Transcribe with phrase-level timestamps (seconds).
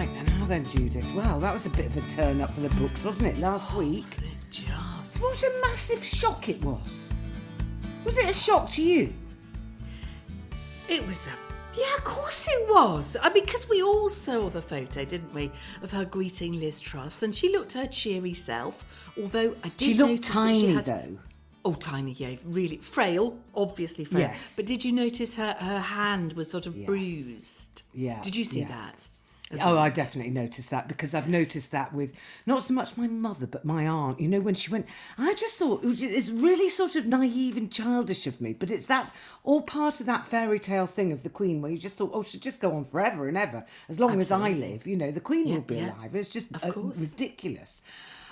[0.00, 1.06] right then, now then, Judith.
[1.14, 3.70] Well, that was a bit of a turn up for the books, wasn't it, last
[3.74, 4.04] oh, week?
[4.04, 5.22] Wasn't it just?
[5.22, 7.10] What a massive shock it was.
[8.04, 9.12] Was it a shock to you?
[10.88, 11.30] It was a.
[11.78, 13.16] Yeah, of course it was.
[13.22, 15.52] I mean, because we all saw the photo, didn't we,
[15.82, 19.12] of her greeting Liz Truss, and she looked her cheery self.
[19.20, 21.18] Although I did She looked notice that tiny, she had, though.
[21.62, 24.22] Oh, tiny, yeah, really frail, obviously frail.
[24.22, 24.56] Yes.
[24.56, 26.86] But did you notice her her hand was sort of Yes.
[26.86, 27.82] bruised?
[27.92, 28.68] Yeah, Did you see yeah.
[28.68, 29.08] that?
[29.60, 29.78] Oh?
[29.78, 32.14] I definitely noticed that because I've noticed that with
[32.46, 34.20] not so much my mother but my aunt.
[34.20, 34.86] You know, when she went,
[35.18, 38.70] I just thought it was, it's really sort of naive and childish of me, but
[38.70, 41.96] it's that all part of that fairy tale thing of the Queen where you just
[41.96, 44.86] thought, oh, she'll just go on forever and ever as long as I live.
[44.86, 45.94] You know, the Queen Yeah, will be yeah.
[45.96, 46.14] alive.
[46.14, 47.00] It's just Of uh, course.
[47.00, 47.82] ridiculous.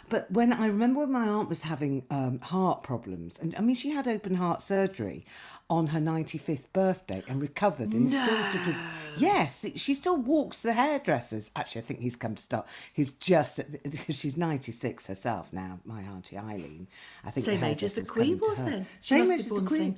[0.08, 3.76] But when I remember when my aunt was having um, heart problems, and I mean,
[3.76, 5.24] she had open heart surgery
[5.70, 8.76] on her 95th birthday and recovered and still sort of,
[9.18, 11.50] yes, she still walks the hairdressers.
[11.54, 12.68] Actually, I think he's come to stop.
[12.92, 16.86] He's just, at the, because she's 96 herself now, my Auntie Eileen.
[17.24, 18.86] I think Same age as the Queen was then.
[19.02, 19.68] She Same age as the Queen.
[19.80, 19.96] same-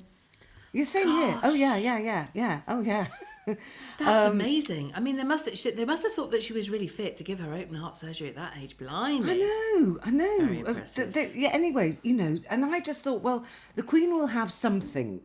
[0.73, 1.39] Yeah, same here.
[1.43, 2.61] Oh, yeah, yeah, yeah, yeah.
[2.67, 3.07] Oh, yeah.
[3.97, 4.91] That's Um, amazing.
[4.95, 7.23] I mean, they must have, they must have thought that she was really fit to
[7.23, 8.77] give her open heart surgery at that age.
[8.77, 9.31] Blimey.
[9.31, 10.37] I know, I know.
[10.45, 11.49] Very Uh, th- th- yeah.
[11.49, 13.43] Anyway, you know, and I just thought, well,
[13.75, 15.21] the Queen will have something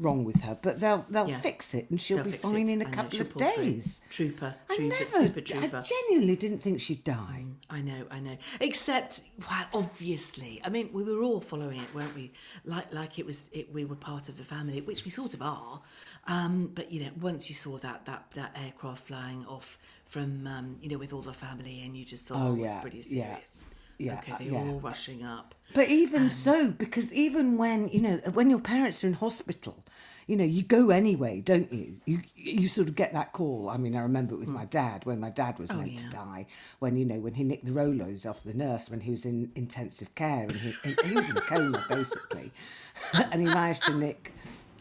[0.00, 1.38] wrong with her, but they'll they'll Yeah.
[1.40, 2.72] fix it, and she'll They'll be fine it.
[2.72, 3.64] in a couple of pull through.
[3.64, 4.02] days.
[4.10, 5.76] Trooper, I trooper, never, super trooper.
[5.78, 7.44] I genuinely didn't think she'd die.
[7.70, 8.36] I know, I know.
[8.60, 12.32] Except, well, obviously, I mean, we were all following it, weren't we?
[12.64, 15.42] Like, like it was, it, we were part of the family, which we sort of
[15.42, 15.80] are.
[16.26, 20.76] Um, but you know, once you saw that that that aircraft flying off from, um,
[20.80, 23.64] you know, with all the family, and you just thought, Oh, oh, it's pretty serious.
[23.68, 24.58] yeah, Okay, uh, they're yeah.
[24.58, 25.54] all rushing up.
[25.74, 29.84] But even so, because even when you know when your parents are in hospital,
[30.26, 31.96] you know you go anyway, don't you?
[32.06, 33.68] You you sort of get that call.
[33.68, 36.46] I mean, I remember it with my dad when my dad was meant to die.
[36.78, 39.50] When you know when he nicked the Rolos off the nurse when he was in
[39.56, 42.52] intensive care and he, and he was in a coma basically,
[43.32, 44.32] and he managed to nick.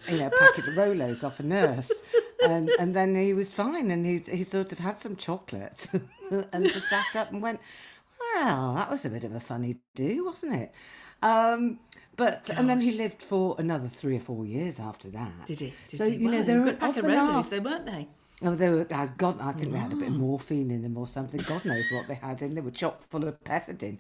[0.08, 1.92] You know, a packet of Rolos off a nurse,
[2.46, 5.90] and and then he was fine, and he he sort of had some chocolate,
[6.54, 7.60] and just sat up and went,
[8.36, 10.72] well, that was a bit of a funny do, wasn't it?
[11.22, 11.80] Um,
[12.16, 15.46] but and then he lived for another three or four years after that.
[15.46, 15.74] Did he?
[15.88, 16.18] Did so he?
[16.18, 18.08] you know Well, there good were pack of are- they weren't they?
[18.44, 18.86] Oh, they were.
[18.92, 21.40] uh, God, I think they had a bit of morphine in them or something.
[21.48, 22.54] God knows what they had in.
[22.54, 23.98] They were chock full of pethidine.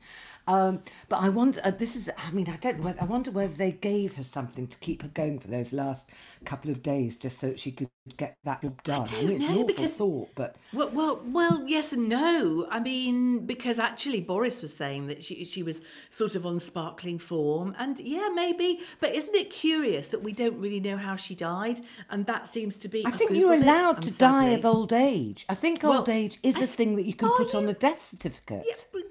[0.48, 1.60] Um, but I wonder.
[1.64, 2.08] Uh, this is.
[2.16, 2.80] I mean, I don't.
[2.84, 6.10] know I wonder whether they gave her something to keep her going for those last
[6.46, 9.02] couple of days, just so she could get that job done.
[9.02, 12.08] I, don't mean, it's an know, awful because- thought, but Well, well, well, yes and
[12.08, 12.68] no.
[12.70, 15.82] I mean, because actually Boris was saying that she she was
[16.12, 18.82] sort of on sparkling form, and yeah, maybe.
[19.00, 21.80] But isn't it curious that we don't really know how she died,
[22.12, 23.04] and that seems to be.
[23.04, 25.46] I think you're Googled allowed to die sadly- of old age.
[25.50, 27.68] I think Well, old age is I a thing that you can Oh, put on
[27.70, 28.64] a death certificate.
[28.68, 29.04] Yeah, but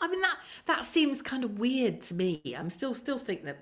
[0.00, 0.36] I mean that
[0.66, 2.42] that seems kind of weird to me.
[2.56, 3.58] I'm still still think that.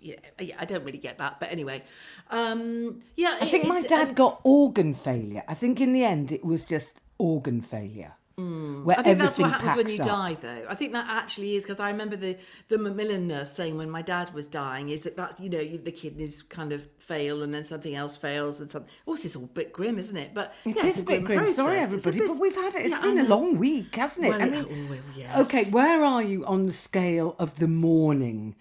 [0.00, 1.82] Yeah, yeah, I don't really get that, but anyway,
[2.30, 3.36] um, yeah.
[3.40, 5.42] I think my dad um, got organ failure.
[5.48, 8.14] I think in the end it was just organ failure.
[8.38, 8.94] Mm.
[8.96, 10.06] I think that's what happens when you up.
[10.06, 10.64] die, though.
[10.68, 12.38] I think that actually is because I remember the
[12.68, 15.78] the Macmillan nurse saying when my dad was dying is that that you know you,
[15.78, 18.90] the kidneys kind of fail and then something else fails and something.
[19.06, 20.32] Oh, this is all a bit grim, isn't it?
[20.32, 21.38] But It yeah, is it's a bit grim.
[21.38, 21.56] process.
[21.56, 22.82] Sorry, everybody, bit- but we've had it.
[22.86, 24.30] It's Yeah, been a long week, hasn't it?
[24.30, 25.36] Well, I mean, oh, well, yes.
[25.46, 28.54] okay, where are you on the scale of the mourning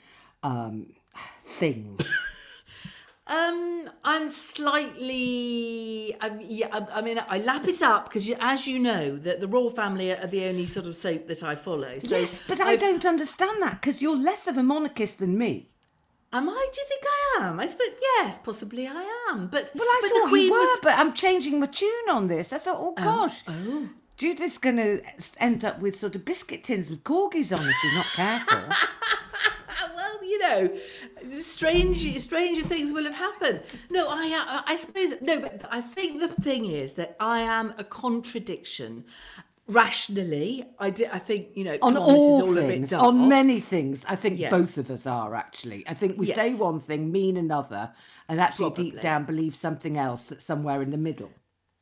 [0.43, 0.87] um,
[1.43, 1.97] thing?
[3.31, 6.13] Um, I'm slightly.
[6.19, 9.39] I, yeah, I, I mean, I lap it up because, you, as you know, that
[9.39, 11.97] the royal family are the only sort of soap that I follow.
[11.99, 15.37] So yes, but I I've- don't understand that because you're less of a monarchist than
[15.37, 15.69] me.
[16.33, 16.67] Am I?
[16.73, 17.59] Do you think I am?
[17.59, 17.87] I suppose
[18.17, 19.47] yes, possibly I am.
[19.47, 20.79] But Well, I but thought the Queen you were, was.
[20.83, 22.51] but I'm changing my tune on this.
[22.53, 23.89] I thought, oh gosh, oh.
[24.17, 25.01] Judith's going to
[25.39, 28.59] end up with sort of biscuit tins with corgis on if she's not careful.
[29.95, 30.77] Well, you know,
[31.39, 33.61] strange, stranger things will have happened.
[33.89, 37.73] No, I, I, I suppose no, but I think the thing is that I am
[37.77, 39.05] a contradiction.
[39.67, 41.09] Rationally, I did.
[41.13, 43.59] I think you know, on on, this all is all a bit things, on many
[43.61, 44.03] things.
[44.07, 44.51] I think Yes.
[44.51, 45.85] both of us are actually.
[45.87, 47.93] I think we say one thing, mean another,
[48.27, 51.31] and actually deep down believe something else that's somewhere in the middle.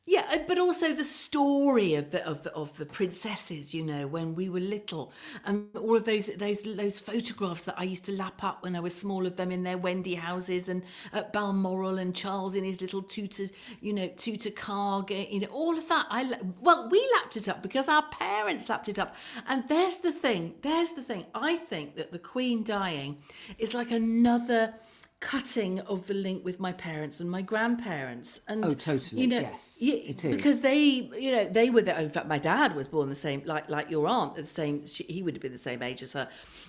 [0.06, 4.06] Yeah, uh, but also the story of the of the, of the princesses, you know,
[4.08, 5.12] when we were little,
[5.44, 8.80] and all of those those those photographs that I used to lap up when I
[8.80, 10.82] was small of them in their Wendy houses and
[11.12, 13.44] at Balmoral and Charles in his little Tudor,
[13.80, 16.06] you know, tutor car, you know, all of that.
[16.10, 19.14] I well, we lapped it up because our parents lapped it up,
[19.46, 20.54] and there's the thing.
[20.62, 21.26] There's the thing.
[21.34, 23.18] I think that the Queen dying
[23.58, 24.74] is like another
[25.20, 29.40] cutting of the link with my parents and my grandparents and Oh, totally, you know
[29.40, 30.34] yes, yeah, it is.
[30.34, 33.42] because they you know they were there in fact my dad was born the same
[33.44, 36.14] like like your aunt the same she, he would have been the same age as
[36.14, 36.26] her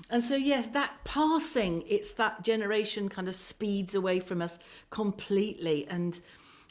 [0.10, 4.60] and so yes that passing it's that generation kind of speeds away from us
[4.90, 6.20] completely and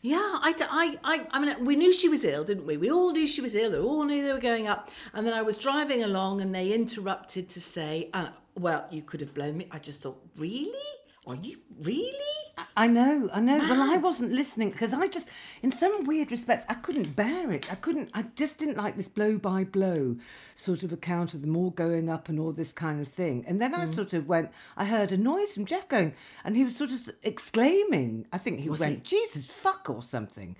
[0.02, 2.78] yeah, I, I, I, I mean, we knew she was ill, didn't we?
[2.78, 3.72] We all knew she was ill.
[3.72, 4.88] We all knew they were going up.
[5.12, 9.20] And then I was driving along and they interrupted to say, uh, well, you could
[9.20, 9.68] have blown me.
[9.70, 10.72] I just thought, really?
[11.30, 12.12] Are you really?
[12.76, 13.58] I know, I know.
[13.58, 15.28] Well, I wasn't listening because I just,
[15.62, 17.70] in some weird respects, I couldn't bear it.
[17.70, 20.16] I couldn't, I just didn't like this blow by blow
[20.56, 23.44] sort of account of them all going up and all this kind of thing.
[23.46, 23.94] And then I Mm.
[23.94, 27.00] sort of went, I heard a noise from Geoff going, and he was sort of
[27.22, 30.56] exclaiming, I think he was went, Jesus, fuck, or something.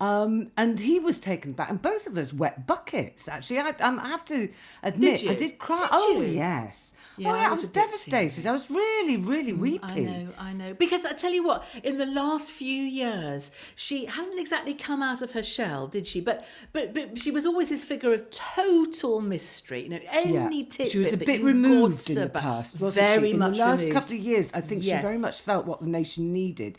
[0.00, 3.28] Um, and he was taken back, and both of us wet buckets.
[3.28, 4.48] Actually, I, um, I have to
[4.84, 5.34] admit, I you?
[5.36, 5.78] did cry.
[5.78, 6.28] Did oh you?
[6.28, 8.46] yes, Yeah, oh I yeah, I was was, devastated.
[8.46, 9.84] I was really, really mm, weepy.
[9.84, 10.74] I know, I know.
[10.74, 15.20] Because I tell you what, in the last few years, she hasn't exactly come out
[15.22, 16.20] of her shell, did she?
[16.20, 19.82] But but but she was always this figure of total mystery.
[19.82, 23.32] You know, any tidbit She was a bit removed in the past, wasn't very she?
[23.34, 23.94] In much the last removed.
[23.94, 26.78] couple of years, I think she very much felt what the nation needed.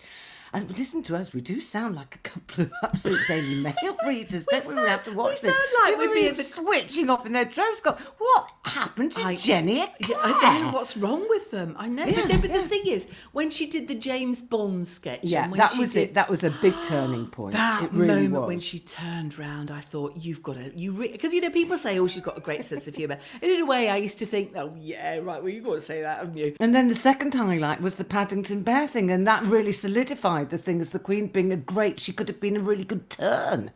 [0.55, 4.45] And listen to us, we do sound like a couple of absolute Daily Mail readers,
[4.45, 4.75] don't we?
[4.75, 5.55] We have to watch we this.
[5.57, 7.79] sound like we we'd be the- switching off in their droves.
[7.79, 9.77] Go, what happened to I- Jenny?
[9.77, 9.87] Yeah?
[10.21, 11.75] I know what's wrong with them.
[11.79, 12.61] I know, Yeah, but, no, but yeah.
[12.61, 16.13] the thing is, when she did the James Bond sketch, Yeah, that was did, it.
[16.13, 17.55] That was a big turning point.
[17.63, 18.47] That really moment was.
[18.47, 21.97] when she turned round, I thought you've got to you because you know people say
[21.97, 24.25] oh she's got a great sense of humour, and in a way I used to
[24.25, 26.55] think oh yeah right well you've got to say that haven't you?
[26.59, 30.57] And then the second highlight was the Paddington Bear thing, and that really solidified the
[30.57, 31.99] thing as the Queen being a great.
[31.99, 33.71] She could have been a really good turn.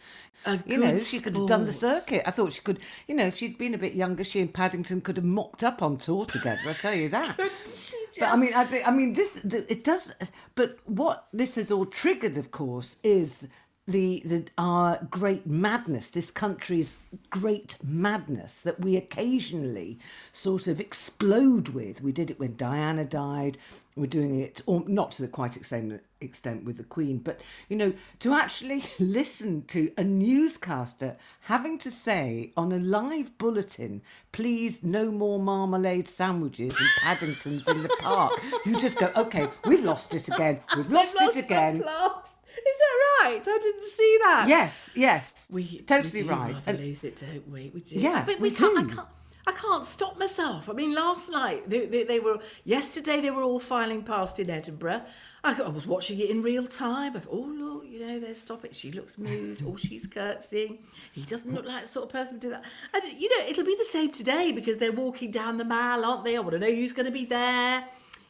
[0.45, 2.23] A you know, she could have done the circuit.
[2.25, 2.79] I thought she could.
[3.07, 5.81] You know, if she'd been a bit younger, she and Paddington could have mocked up
[5.81, 6.61] on tour together.
[6.67, 7.39] I tell you that.
[7.73, 10.13] She But I mean, I, think, I mean, this the, it does.
[10.55, 13.47] But what this has all triggered, of course, is
[13.87, 16.11] the the our great madness.
[16.11, 16.97] This country's
[17.29, 19.99] great madness that we occasionally
[20.31, 22.01] sort of explode with.
[22.01, 23.57] We did it when Diana died.
[23.97, 27.75] We're doing it, or not to the quite extent extent with the Queen, but you
[27.77, 34.01] know, to actually listen to a newscaster having to say on a live bulletin,
[34.31, 38.31] "Please, no more marmalade sandwiches and Paddingtons in the park."
[38.65, 40.59] You just go, "Okay, we've lost it again.
[40.75, 43.41] We've lost, Lost it again." Is that right?
[43.47, 44.45] I didn't see that.
[44.49, 46.53] Yes, yes, we totally we right.
[46.53, 47.71] rather And- lose it, don't we?
[47.73, 47.95] We do.
[47.97, 48.87] Yeah, but we, we can't.
[48.89, 48.93] do.
[48.93, 49.07] I can't.
[49.47, 50.69] I can't stop myself.
[50.69, 52.39] I mean, last night they, they, they were.
[52.65, 55.03] Yesterday they were all filing past in Edinburgh.
[55.41, 57.15] I, I was watching it in real time.
[57.15, 58.73] I thought, oh look, you know, they're stopping.
[58.73, 59.63] She looks moved.
[59.63, 60.79] or oh, she's curtsying.
[61.13, 62.65] He doesn't look like the sort of person to do that.
[62.93, 66.25] And you know, it'll be the same today because they're walking down the mall, aren't
[66.25, 66.35] they?
[66.35, 67.85] I want to know who's going to be there.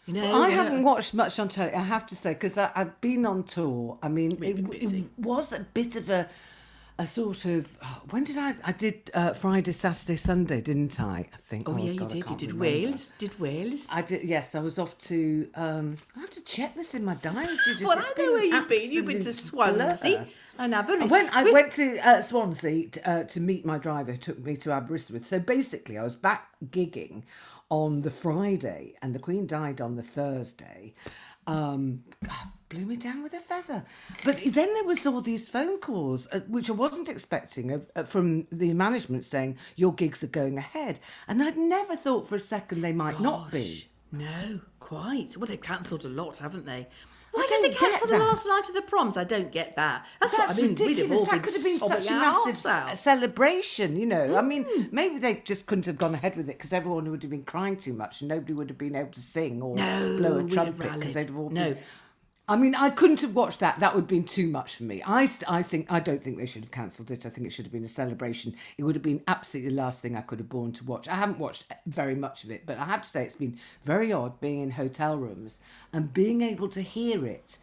[0.05, 3.01] You know, I you haven't watched much on telly, I have to say, because I've
[3.01, 3.97] been on tour.
[4.01, 4.99] I mean, it, been w- busy.
[4.99, 6.29] it was a bit of a,
[6.99, 7.67] a sort of.
[8.09, 8.55] When did I?
[8.63, 11.29] I did uh, Friday, Saturday, Sunday, didn't I?
[11.33, 11.69] I think.
[11.69, 12.29] Oh, yeah, you God, I did.
[12.29, 12.63] You did remember.
[12.87, 13.13] Wales.
[13.17, 13.87] Did Wales.
[13.91, 14.23] I did.
[14.23, 15.49] Yes, I was off to.
[15.55, 17.55] Um, I have to check this in my diary.
[17.65, 17.87] Judith.
[17.87, 18.91] well, It's I been know where you've been.
[18.91, 19.31] You've been to blur.
[19.33, 20.27] Swansea
[20.59, 21.11] and I Aberystwyth.
[21.11, 24.71] went, I went to uh, Swansea uh, to meet my driver who took me to
[24.71, 25.25] Aberystwyth.
[25.25, 27.23] So basically, I was back gigging
[27.69, 30.93] on the Friday, and the Queen died on the Thursday.
[31.47, 32.03] Um,
[32.69, 33.85] blew me down with a feather.
[34.23, 38.47] But then there was all these phone calls, uh, which I wasn't expecting, uh, from
[38.51, 42.81] the management saying your gigs are going ahead, and I'd never thought for a second
[42.81, 43.87] they might not be.
[44.11, 45.37] No, quite.
[45.37, 46.87] Well, they've cancelled a lot, haven't they?
[47.37, 49.17] Why did they cancel the last night of the proms?
[49.17, 50.05] I don't get that.
[50.19, 50.71] That's, That's what I mean.
[50.71, 50.97] ridiculous.
[50.97, 52.97] We'd have all that could have been such a massive out.
[52.97, 54.35] celebration, you know.
[54.35, 54.83] I mean, hmm.
[54.91, 57.77] maybe they just couldn't have gone ahead with it because everyone would have been crying
[57.77, 60.93] too much and nobody would have been able to sing or No, blow a trumpet
[60.93, 61.73] because they'd have all No.
[61.73, 61.77] been.
[62.49, 63.79] I mean, I couldn't have watched that.
[63.79, 65.03] That would have been too much for me.
[65.05, 67.25] I, I think, I don't think they should have cancelled it.
[67.25, 68.55] I think it should have been a celebration.
[68.77, 71.09] It would have been absolutely the last thing I could have borne to watch.
[71.09, 74.13] I haven't watched very much of it, but I have to say it's been very
[74.13, 75.59] odd being in hotel rooms
[75.91, 77.57] and being able to hear it,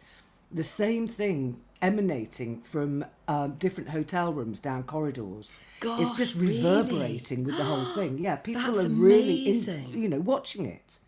[0.51, 5.55] the same thing emanating from um, different hotel rooms down corridors.
[5.81, 6.57] it's just Gosh, really?
[6.57, 8.19] reverberating with the whole thing.
[8.19, 10.99] Yeah, people That's are really, in, you know, watching it.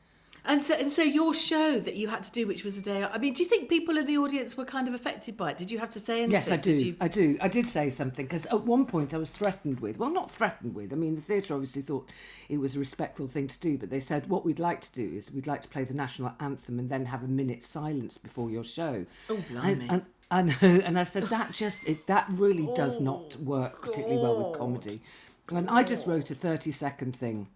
[0.48, 3.04] And so, and so your show that you had to do, which was a day,
[3.04, 5.58] I mean, do you think people in the audience were kind of affected by it?
[5.58, 6.32] Did you have to say anything?
[6.32, 6.78] Yes, I do.
[6.78, 6.96] Did you...
[7.02, 7.38] I do.
[7.42, 10.00] I did say something because at one point I was threatened with.
[10.00, 10.94] Well, not threatened with.
[10.94, 12.10] I mean, the theatre obviously thought
[12.48, 15.18] it was a respectful thing to do, but they said what we'd like to do
[15.18, 18.50] is we'd like to play the national anthem and then have a minute's silence before
[18.50, 19.06] your show.
[19.30, 19.88] Oh, blimey.
[19.90, 23.82] And, I know, and I said that just it, that really does not Oh, work
[23.82, 25.02] particularly well with comedy.
[25.50, 26.12] And I just oh.
[26.12, 27.48] wrote a thirty-second thing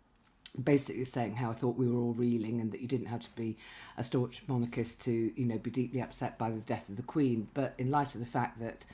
[0.61, 3.29] basically saying how I thought we were all reeling and that you didn't have to
[3.35, 3.57] be
[3.97, 7.47] a staunch monarchist to, you know, be deeply upset by the death of the Queen.
[7.53, 8.85] But in light of the fact that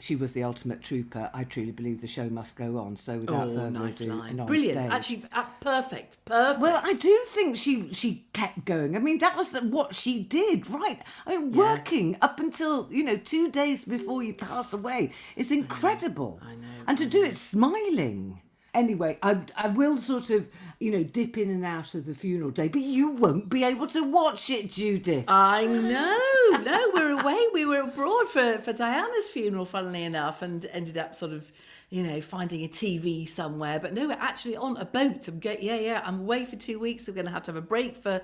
[0.00, 2.96] she was the ultimate trooper, I truly believe the show must go on.
[2.96, 4.36] So without Oh, further nice ado, line.
[4.46, 4.82] Brilliant.
[4.82, 6.24] stage- Actually, uh, perfect.
[6.24, 6.60] Perfect.
[6.60, 8.94] well, I do think she she kept going.
[8.94, 11.00] I mean, that was what she did, right?
[11.26, 16.38] I mean, working up until you know two days before you pass away is incredible.
[16.44, 18.40] I know, and to do it smiling.
[18.78, 22.50] Anyway, I I will sort of you know dip in and out of the funeral
[22.50, 25.24] day, but you won't be able to watch it, Judith.
[25.26, 26.62] I know.
[26.62, 27.40] No, we're away.
[27.52, 31.50] We were abroad for, for Diana's funeral, funnily enough, and ended up sort of,
[31.90, 33.78] you know, finding a TV somewhere.
[33.80, 35.26] But no, we're actually on a boat.
[35.28, 36.02] I'm go- yeah, yeah.
[36.06, 37.04] I'm away for two weeks.
[37.04, 38.20] So We're going to have to have a break for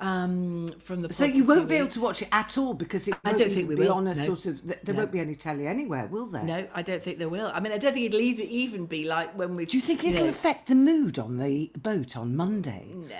[0.00, 1.12] um from the.
[1.12, 3.68] so you won't be able to watch it at all because it I don't think
[3.68, 4.24] we be will, on a no.
[4.24, 4.66] sort of.
[4.66, 4.94] There No.
[4.94, 6.42] won't be any telly anywhere, will there?
[6.44, 7.50] No, I don't think there will.
[7.54, 9.66] I mean, I don't think it'll even be like when we.
[9.66, 12.86] Do you think it'll affect the mood on the boat on Monday?
[12.94, 13.14] Nah,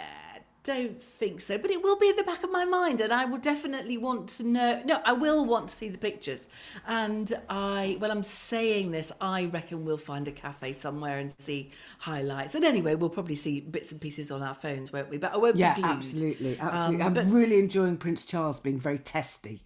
[0.64, 1.56] don't think so.
[1.58, 4.28] But it will be in the back of my mind, and I will definitely want
[4.30, 4.82] to know.
[4.84, 6.46] No, I will want to see the pictures.
[6.86, 11.70] And I, well, I'm saying this, I reckon we'll find a cafe somewhere and see
[12.00, 12.54] highlights.
[12.54, 15.16] And anyway, we'll probably see bits and pieces on our phones, won't we?
[15.18, 15.92] But I won't Yeah, be glued.
[15.92, 17.02] absolutely, absolutely.
[17.04, 19.62] Um, I'm really enjoying Prince Charles being very testy.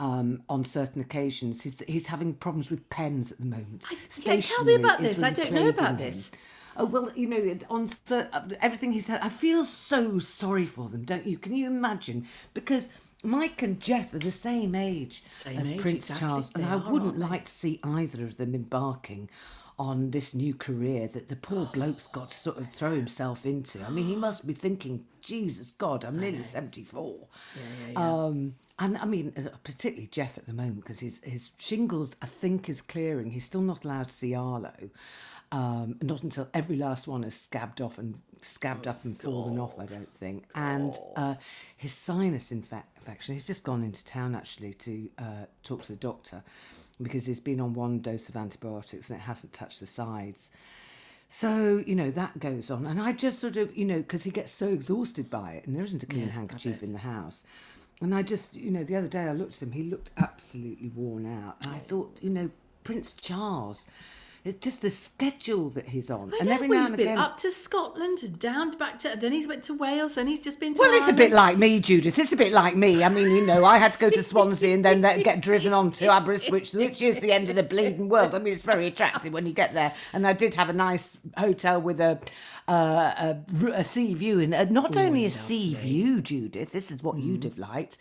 [0.00, 3.84] Um, on certain occasions, he's, he's having problems with pens at the moment.
[4.22, 5.20] yeah, tell me about this.
[5.20, 6.30] I don't know about this.
[6.76, 8.24] Oh well, you know, on uh,
[8.62, 11.36] everything he said, I feel so sorry for them, don't you?
[11.36, 12.28] Can you imagine?
[12.54, 12.90] Because
[13.24, 16.28] Mike and Geoff are the same age Same as age, Prince exactly.
[16.28, 19.28] Charles, and They I are, wouldn't like to see either of them embarking
[19.76, 23.84] on this new career that the poor bloke's got to sort of throw himself into.
[23.84, 27.26] I mean, he must be thinking, Jesus God, I'm nearly 74.
[27.96, 32.26] Um, and I mean, uh, particularly Geoff at the moment, because his, his shingles, I
[32.26, 33.30] think, is clearing.
[33.30, 34.72] He's still not allowed to see Arlo.
[35.50, 39.78] Um, not until every last one has scabbed off and scabbed up and fallen off,
[39.80, 40.44] I don't think.
[40.54, 41.34] And uh,
[41.76, 45.98] his sinus infe- infection, he's just gone into town actually to uh, talk to the
[45.98, 46.42] doctor
[47.00, 50.50] because he's been on one dose of antibiotics and it hasn't touched the sides.
[51.30, 52.86] So, you know, that goes on.
[52.86, 55.76] And I just sort of, you know, because he gets so exhausted by it and
[55.76, 57.44] there isn't a clean handkerchief in the house.
[58.00, 60.88] And I just, you know, the other day I looked at him, he looked absolutely
[60.88, 61.64] worn out.
[61.64, 62.50] And I thought, you know,
[62.84, 63.88] Prince Charles,
[64.44, 66.32] it's just the schedule that he's on.
[66.40, 67.18] And every well, now he's and been again.
[67.18, 69.16] up to Scotland and down back to.
[69.16, 70.14] Then he's went to Wales.
[70.14, 70.80] Then he's just been to.
[70.80, 72.18] Well, it's a bit like me, Judith.
[72.18, 73.02] It's a bit like me.
[73.02, 75.90] I mean, you know, I had to go to Swansea and then get driven on
[75.92, 78.34] to Aberystwyth, which is the end of the bleeding world.
[78.34, 79.92] I mean, it's very attractive when you get there.
[80.12, 82.20] And I did have a nice hotel with a
[82.68, 86.70] uh, a, a sea view, and uh, not only a sea view, Judith.
[86.70, 87.98] This is what you'd have liked.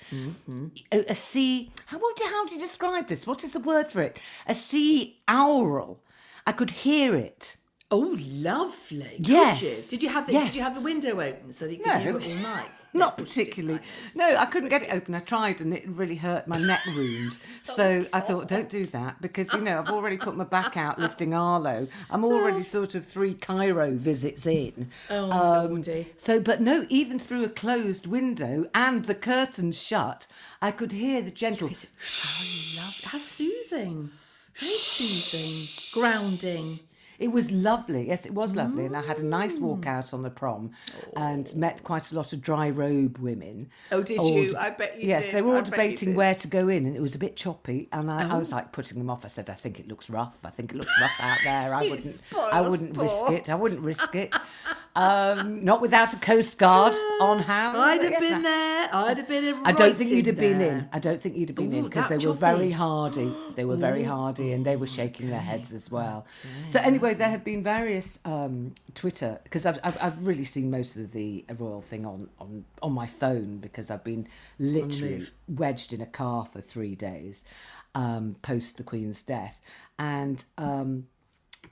[0.92, 1.72] A, a sea.
[1.88, 3.26] How would you, how do you describe this?
[3.26, 4.20] What is the word for it?
[4.46, 6.00] A sea aural.
[6.48, 7.58] I could hear it.
[7.90, 9.16] Oh, lovely.
[9.20, 9.88] Yes.
[9.90, 10.48] Did you have the Yes.
[10.48, 12.00] Did you have the window open so that you could No.
[12.00, 12.82] hear it all night?
[12.94, 13.80] Not was particularly.
[14.14, 15.16] No, I couldn't get it open.
[15.16, 17.38] I tried and it really hurt my neck wound.
[17.64, 21.00] So I thought, don't do that because, you know, I've already put my back out
[21.06, 21.88] lifting Arlo.
[22.10, 24.90] I'm already sort of three chiro visits in.
[25.10, 25.32] Oh,
[25.68, 25.84] Um.
[26.18, 30.28] So, but no, even through a closed window and the curtains shut,
[30.62, 31.70] I could hear the gentle.
[31.70, 33.04] How lovely.
[33.06, 34.12] How soothing.
[34.60, 35.68] Very soothing.
[35.94, 36.80] Grounding.
[37.20, 38.08] It was lovely.
[38.08, 38.86] Yes, it was lovely.
[38.86, 39.88] And I had a nice walk mm.
[39.88, 40.72] out on the prom
[41.16, 43.70] and met quite a lot of dry robe women.
[43.92, 44.56] Oh, did All you?
[44.56, 45.36] I bet you yes, did.
[45.36, 46.14] they were I all bet you debating did.
[46.14, 46.18] Oh.
[46.18, 47.90] where to go in and it was a bit choppy.
[47.92, 48.58] And I, I was oh.
[48.58, 49.26] like putting them off.
[49.26, 50.46] I said, I think it looks rough.
[50.46, 51.74] I think it looks rough out there.
[51.74, 52.22] I You wouldn't,
[52.54, 53.50] I wouldn't risk it.
[53.50, 54.36] I wouldn't risk it.
[54.98, 57.78] Um, not without a coast guard on hand.
[57.78, 58.90] I'd have been there.
[58.92, 59.56] I'd have been in.
[59.64, 60.90] I don't think you'd have been in.
[60.92, 63.32] I don't think you'd have been in because they were very hardy.
[63.56, 66.26] They were very hardy and they were shaking their heads as well.
[66.70, 70.96] So anyway, there have been various um, Twitter because I've, I've I've really seen most
[70.96, 74.28] of the royal thing on on on my phone because I've been
[74.58, 77.46] literally wedged in a car for three days
[77.94, 79.62] um, post the Queen's death
[80.00, 80.44] and.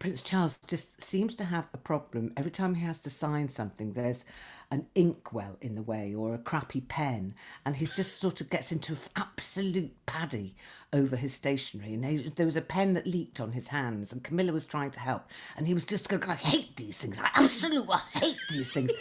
[0.05, 2.31] Prince Charles just seems to have a problem.
[2.37, 4.23] Every time he has to sign something, there's
[4.69, 7.33] an inkwell in the way or a crappy pen,
[7.65, 10.53] and he just sort of gets into absolute paddy
[10.93, 11.95] over his stationery.
[11.95, 14.91] And he, there was a pen that leaked on his hands, and Camilla was trying
[14.91, 17.19] to help, and he was just going, "I hate these things.
[17.19, 18.91] I absolutely hate these things."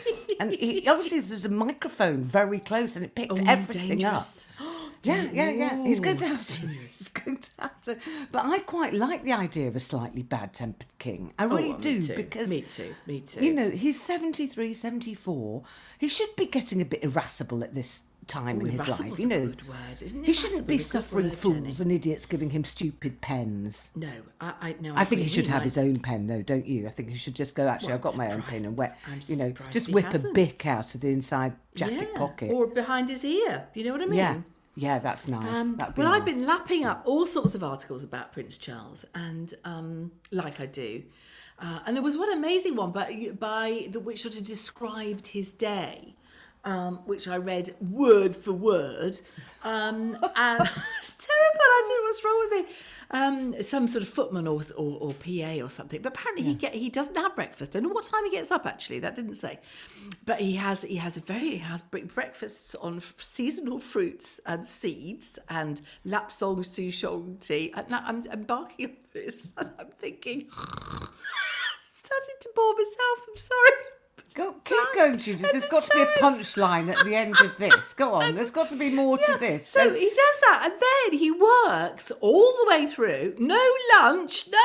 [0.40, 4.49] and he, obviously, there's a microphone very close, and it picked Oh, everything dangerous.
[4.58, 4.83] up.
[5.04, 5.84] Yeah, yeah, yeah.
[5.84, 6.66] He's going to have to.
[6.66, 7.99] He's going to have to.
[8.32, 11.32] But I quite like the idea of a slightly bad-tempered king.
[11.38, 13.44] I really well, me do too, because me too, me too.
[13.44, 15.62] You know, he's 73, 74.
[15.99, 19.18] He should be getting a bit irascible at this time in his life.
[19.18, 21.82] You know, a good he shouldn't be a good suffering word, fools Jenny?
[21.82, 23.90] and idiots giving him stupid pens.
[23.94, 24.94] No, I, I no.
[24.96, 26.87] I think he should have his own pen, though, don't you?
[26.87, 27.66] I think he should just go.
[27.68, 28.99] Actually, Well, I've got my own pen and wet.
[29.11, 30.34] I'm You know, just whip a hasn't.
[30.34, 32.50] bic out of the inside jacket yeah, pocket.
[32.52, 33.68] or behind his ear.
[33.75, 34.18] You know what I mean?
[34.18, 34.37] yeah,
[34.76, 35.56] yeah, that's nice.
[35.56, 39.04] Um, That'd be well, I've been lapping up all sorts of articles about Prince Charles,
[39.14, 41.02] and um, like I do,
[41.58, 45.52] uh, and there was one amazing one by, by the which sort of described his
[45.52, 46.14] day,
[46.64, 49.20] um, which I read word for word,
[49.62, 50.68] um, and
[51.34, 51.60] terrible.
[51.60, 52.74] I don't know what's wrong with me.
[53.10, 56.00] Um, some sort of footman or, or, or PA or something.
[56.02, 57.74] But apparently he get he doesn't have breakfast.
[57.74, 58.66] I don't know what time he gets up.
[58.66, 59.58] Actually, that didn't say.
[60.24, 64.40] But he has he has a very he has bre- breakfasts on f- seasonal fruits
[64.46, 67.72] and seeds and lapsang souchong tea.
[67.76, 73.18] And I'm embarking on this, and I'm thinking, starting to bore myself.
[73.28, 73.72] I'm sorry.
[74.34, 75.52] Go, keep going, Judith.
[75.52, 77.94] There's got to be a punchline at the end of this.
[77.94, 78.34] Go on.
[78.34, 79.68] There's got to be more to this.
[79.68, 80.72] So he does that, and
[81.12, 83.36] then he works all the way through.
[83.38, 83.60] No
[83.94, 84.58] lunch, no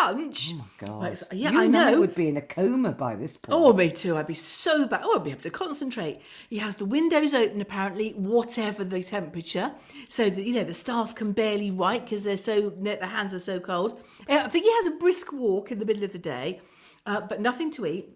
[0.00, 0.52] lunch.
[0.54, 1.04] Oh my God.
[1.06, 1.98] It's- yeah, you I and know.
[1.98, 3.58] would be in a coma by this point.
[3.60, 4.16] Oh, me too.
[4.16, 5.00] I'd be so bad.
[5.02, 6.20] Oh, I'd be able to concentrate.
[6.48, 9.72] He has the windows open, apparently, whatever the temperature,
[10.06, 13.40] so that you know the staff can barely write because they're so their hands are
[13.40, 14.00] so cold.
[14.28, 16.60] Uh, I think he has a brisk walk in the middle of the day,
[17.06, 18.10] uh, but nothing to eat.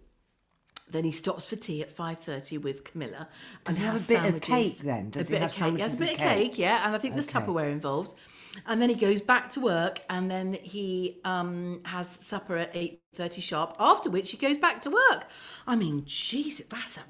[0.91, 3.29] Then he stops for tea at five thirty with Camilla.
[3.67, 5.11] And he have has a bit of cake then?
[5.11, 5.75] Does a he bit have of cake.
[5.77, 7.45] He has a bit of cake, yeah, and I think there's Okay.
[7.45, 8.15] Tupperware involved.
[8.67, 13.01] And then he goes back to work, and then he um, has supper at eight
[13.15, 13.77] thirty sharp.
[13.79, 15.27] After which he goes back to work.
[15.67, 17.01] I mean, Jesus, that's a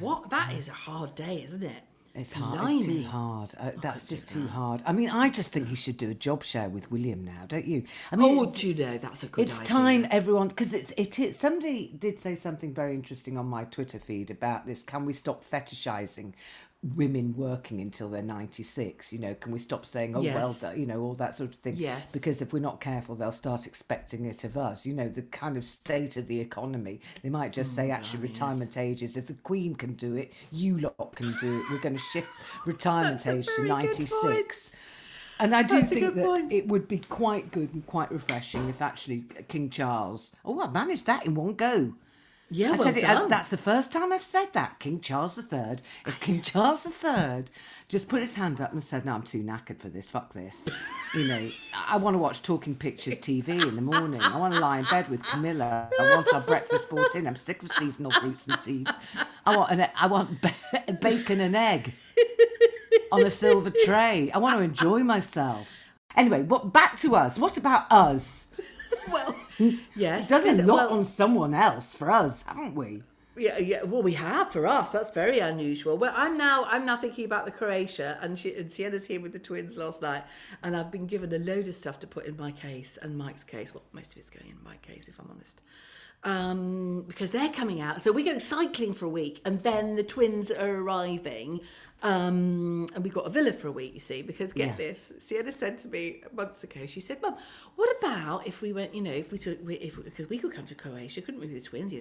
[0.00, 0.30] what?
[0.30, 1.82] That is a hard day, isn't it?
[2.12, 2.68] It's hard.
[2.70, 3.54] It's too hard.
[3.58, 4.82] Uh, that's just too hard.
[4.84, 7.64] I mean, I just think he should do a job share with William now, don't
[7.64, 7.84] you?
[8.10, 9.66] I mean, Oh, do you know that's a good it's idea.
[9.68, 14.00] time everyone because it's it is somebody did say something very interesting on my Twitter
[14.00, 14.82] feed about this.
[14.82, 16.32] Can we stop fetishizing
[16.82, 20.60] women working until they're 96 you know can we stop saying oh well Yes.
[20.62, 22.10] done you know all that sort of thing Yes.
[22.10, 25.58] because if we're not careful they'll start expecting it of us you know the kind
[25.58, 29.74] of state of the economy they might just say actually retirement ages if the queen
[29.74, 32.28] can do it you lot can do it we're going to shift
[32.64, 34.74] retirement age to 96
[35.38, 36.52] and I do That's think that point.
[36.52, 40.32] it would be quite good and quite refreshing if actually King Charles.
[40.44, 41.94] Oh, I managed that in one go.
[42.52, 43.28] Yeah, I well it- I- done.
[43.28, 44.78] that's the first time I've said that.
[44.80, 45.76] King Charles III.
[46.06, 47.44] If King Charles III
[47.88, 50.10] just put his hand up and said, "No, I'm too knackered for this.
[50.10, 50.68] Fuck this,"
[51.14, 51.48] you know,
[51.88, 54.20] I want to watch Talking Pictures TV in the morning.
[54.20, 55.88] I want to lie in bed with Camilla.
[55.98, 57.26] I want our breakfast brought in.
[57.28, 58.98] I'm sick of seasonal fruits and seeds.
[59.46, 61.92] I want an, I want ba- bacon and egg
[63.12, 64.30] on a silver tray.
[64.32, 65.68] I want to enjoy myself.
[66.16, 67.38] Anyway, what back to us?
[67.38, 68.48] What about us?
[69.12, 69.34] well,
[69.96, 70.28] yes.
[70.28, 73.02] Done a lot well, on someone else for us, haven't we?
[73.36, 73.82] Yeah, yeah.
[73.84, 74.90] Well, we have for us.
[74.90, 75.96] That's very unusual.
[75.96, 79.32] Well, I'm now I'm now thinking about the Croatia, and she and Sienna's here with
[79.32, 80.24] the twins last night,
[80.62, 83.44] and I've been given a load of stuff to put in my case and Mike's
[83.44, 83.72] case.
[83.72, 85.62] Well, most of it's going in my case, if I'm honest,
[86.24, 88.02] um, because they're coming out.
[88.02, 91.60] So we're going cycling for a week, and then the twins are arriving,
[92.02, 93.92] um, and we've got a villa for a week.
[93.94, 94.76] You see, because get Yeah.
[94.76, 96.86] this, Sienna said to me months ago.
[96.86, 97.36] She said, "Mum,
[97.76, 98.94] what about if we went?
[98.94, 101.46] You know, if we took, if because we could come to Croatia, couldn't we?
[101.46, 101.92] With the twins?"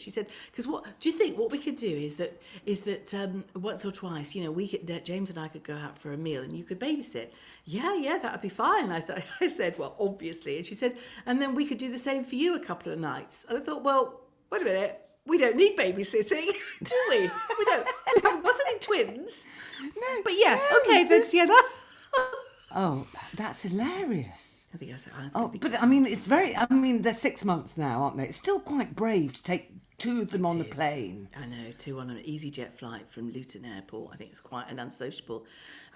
[0.00, 1.38] She said, "Because what do you think?
[1.38, 4.66] What we could do is that is that um, once or twice, you know, we
[4.68, 7.28] could that James and I could go out for a meal, and you could babysit.
[7.64, 11.40] Yeah, yeah, that'd be fine." I said, "I said, well, obviously," and she said, "And
[11.40, 13.82] then we could do the same for you a couple of nights." And I thought,
[13.82, 15.00] well, wait a minute.
[15.26, 16.52] We don't need babysitting,
[16.84, 17.20] do we?
[17.22, 17.86] We don't.
[18.14, 19.44] We haven't got any twins.
[19.84, 20.22] No.
[20.24, 21.54] But yeah, okay then, Sienna.
[22.76, 24.66] Oh, that's hilarious.
[24.74, 26.56] I think I said, Oh, but I mean, it's very.
[26.56, 28.24] I mean, they're six months now, aren't they?
[28.24, 30.74] It's still quite brave to take two of them on a It is.
[30.74, 31.28] plane.
[31.36, 34.10] I know, two on an EasyJet flight from Luton Airport.
[34.12, 35.46] I think it's quite an unsociable.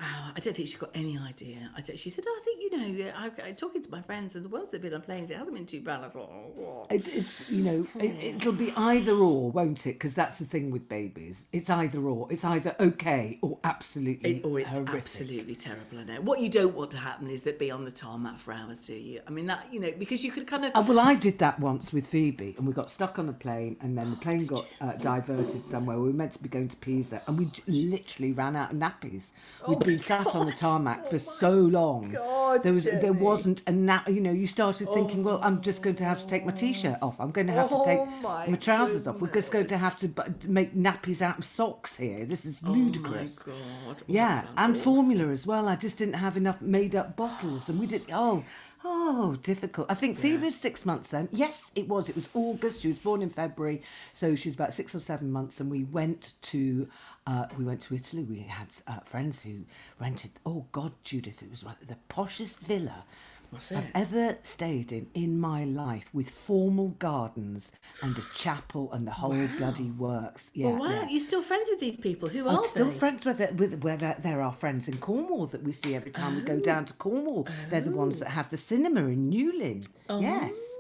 [0.01, 0.05] Uh,
[0.37, 1.71] I don't think she's got any idea.
[1.77, 4.45] I she said, oh, I think, you know, I, I, talking to my friends and
[4.45, 6.05] the ones that have been on planes, it hasn't been too bad.
[6.05, 9.95] I thought, oh, It, it's you know, it, it'll be either or, won't it?
[9.95, 11.49] Because that's the thing with babies.
[11.53, 12.29] It's either or.
[12.31, 14.95] It's either okay or absolutely It- or it's horrific.
[14.95, 15.99] absolutely terrible.
[15.99, 16.21] I know.
[16.21, 18.95] What you don't want to happen is that be on the tarmac for hours, do
[18.95, 19.21] you?
[19.27, 20.73] I mean, that, you know, because you could kind of.
[20.77, 23.77] Uh, well, I did that once with Phoebe, and we got stuck on a plane,
[23.89, 25.99] and then the plane got uh, diverted somewhere.
[25.99, 28.79] We were meant to be going to Pisa, and we j- literally ran out of
[28.79, 29.33] nappies.
[29.67, 32.11] Oh, been sat on the tarmac for so long.
[32.13, 34.07] God, there was there wasn't a nap.
[34.09, 36.99] You know, you started thinking, well, I'm just going to have to take my t-shirt
[37.01, 37.19] off.
[37.19, 39.21] I'm going to have to take Oh, my my trousers off.
[39.23, 42.27] We're just going to have to bu- make nappies out of socks here.
[42.27, 43.39] This is ludicrous.
[43.49, 43.53] Oh
[43.87, 44.03] God.
[44.07, 45.67] Yeah, and formula as well.
[45.67, 48.03] I just didn't have enough made-up bottles, and we did.
[48.13, 48.45] Oh,
[48.85, 49.91] oh, difficult.
[49.91, 51.29] I think Phoebe was six months then.
[51.33, 52.09] Yes, it was.
[52.09, 52.83] It was August.
[52.83, 55.61] She was born in February, so she was about six or seven months.
[55.61, 56.89] And we went to,
[57.27, 58.25] uh, we went to Italy.
[58.25, 59.65] We had uh, friends who
[60.01, 60.33] rented.
[60.47, 63.05] Oh God, Judith, it was like the poshest villa.
[63.51, 63.91] What's I've it?
[63.95, 69.47] ever stayed in in my life with formal gardens and a chapel and the whole
[69.57, 70.51] bloody works.
[70.55, 70.99] Yeah, Well, why yeah.
[70.99, 72.29] aren't you still friends with these people?
[72.29, 72.99] Who are I'm still they?
[72.99, 76.11] friends with it, with where there, there are friends in Cornwall that we see every
[76.11, 77.49] time we go down to Cornwall.
[77.71, 78.31] They're the ones that oh.
[78.33, 79.89] have the cinema in Newlyn.
[80.11, 80.79] Yes.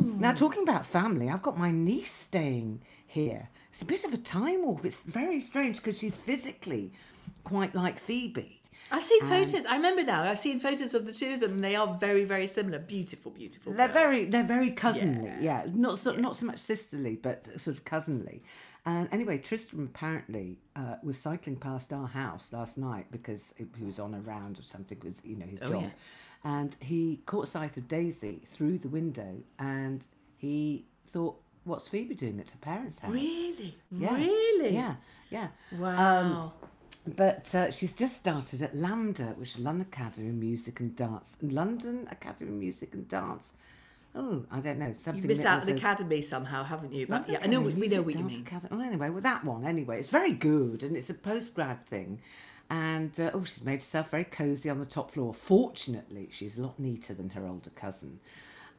[0.00, 0.34] Now oh.
[0.34, 3.48] talking about family, I've got my niece staying here.
[3.70, 4.84] It's a bit of a time warp.
[4.84, 6.92] It's very strange because she's physically
[7.42, 8.53] quite like Phoebe.
[8.90, 9.66] I've seen photos.
[9.66, 10.22] I remember now.
[10.22, 12.78] I've seen photos of the two of them, and they are very, very similar.
[12.78, 13.72] Beautiful, beautiful.
[13.72, 13.98] They're girls.
[13.98, 15.66] very they're very cousinly, yeah.
[15.72, 18.42] Not so not so much sisterly, but sort of cousinly.
[18.86, 23.98] And anyway, Tristram apparently uh, was cycling past our house last night because he was
[23.98, 24.98] on a round of something.
[24.98, 25.90] It was you know his job, yeah.
[26.44, 32.38] and he caught sight of Daisy through the window, and he thought, "What's Phoebe doing
[32.40, 34.14] at her parents' house?" Really, Yeah.
[34.14, 34.74] really.
[34.74, 34.96] Yeah,
[35.30, 35.48] yeah.
[35.78, 36.52] Wow.
[37.06, 41.36] But uh, she's just started at LAMDA, which is London Academy of Music and Dance.
[41.42, 43.52] London Academy of Music and Dance.
[44.14, 44.92] Oh, I don't know.
[44.94, 47.06] Something You've missed out on academy somehow, haven't you?
[47.06, 48.42] But London yeah, I know of we know what you mean.
[48.42, 48.68] Academy.
[48.70, 52.20] Well, anyway, with that one, anyway, it's very good and it's a post grad thing.
[52.70, 55.34] And uh, oh, she's made herself very cosy on the top floor.
[55.34, 58.20] Fortunately, she's a lot neater than her older cousin.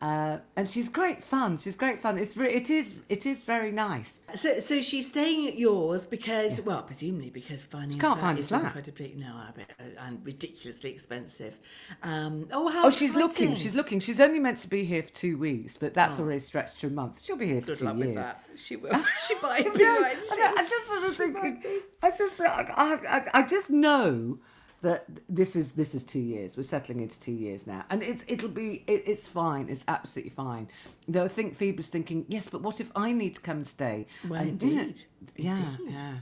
[0.01, 1.57] Uh, and she's great fun.
[1.57, 2.17] She's great fun.
[2.17, 4.19] It's re- it is it is very nice.
[4.35, 8.41] So, so she's staying at yours because, well, presumably because finding can't a find a
[8.41, 8.65] is flat.
[8.65, 11.57] incredibly no, uh, and ridiculously expensive.
[12.03, 13.55] Um, oh, how Oh, she's looking.
[13.55, 13.99] She's looking.
[13.99, 16.89] She's only meant to be here for two weeks, but that's already stretched to a
[16.91, 17.23] month.
[17.23, 18.07] She'll be here for Good two luck years.
[18.07, 18.43] with that.
[18.57, 18.91] She will.
[19.27, 20.17] she might be No, right.
[20.17, 21.63] I, I just sort of thinking.
[22.03, 24.39] I just, I, I, I just know
[24.85, 26.55] that this is this is two years.
[26.55, 29.67] We're settling into two years now, and it's it'll be it, it's fine.
[29.67, 30.67] It's absolutely fine.
[31.07, 34.05] Though I think Phoebe's thinking, yes, but what if I need to come and stay?
[34.29, 35.03] Well, And, indeed.
[35.35, 36.13] yeah, yeah.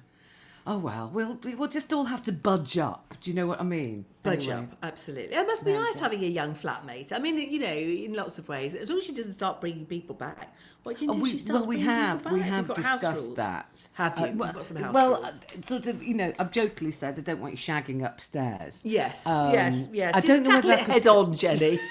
[0.66, 3.16] Oh well, we'll we'll just all have to budge up.
[3.20, 4.06] Do you know what I mean?
[4.24, 4.68] Budge Anyway.
[4.72, 5.36] up, absolutely.
[5.36, 7.12] It must be nice having a young flatmate.
[7.12, 8.74] I mean, you know, in lots of ways.
[8.74, 10.56] As long as she doesn't start bringing people back.
[10.84, 13.36] What can Oh, we, she starts well, we have we have You've got house discussed
[13.36, 13.88] that.
[13.94, 14.26] Have you?
[14.26, 15.44] Uh, well, got some house well, rules.
[15.58, 18.82] uh, sort of, you know, I've jokingly said I don't want you shagging upstairs.
[18.86, 20.14] Yes, Um, yes, yes.
[20.16, 21.80] I Just don't know tackle whether it head on, Jenny.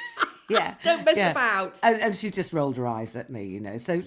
[0.52, 1.30] yeah, Don't mess yeah.
[1.30, 1.78] about.
[1.82, 3.78] And, and she just rolled her eyes at me, you know.
[3.78, 4.02] So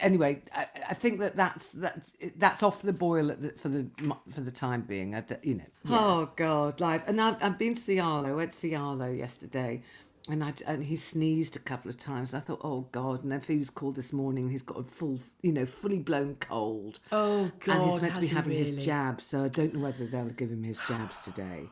[0.00, 2.00] anyway, I, I think that that's that
[2.36, 3.86] that's off the boil at the, for the
[4.30, 5.14] for the time being.
[5.14, 5.64] I d you know.
[5.90, 7.02] Oh God, live.
[7.06, 8.30] And I've I've been to see Arlo.
[8.30, 9.82] I went to see Arlo yesterday.
[10.28, 12.34] And, I, and he sneezed a couple of times.
[12.34, 13.22] I thought, oh God!
[13.22, 14.50] And then he was called this morning.
[14.50, 17.00] He's got a full, you know, fully blown cold.
[17.10, 17.76] Oh, God!
[17.76, 18.82] And he's meant to be has he having his really?
[18.82, 21.62] jabs, so I don't know whether they'll give him his jabs today.
[21.64, 21.70] Oh,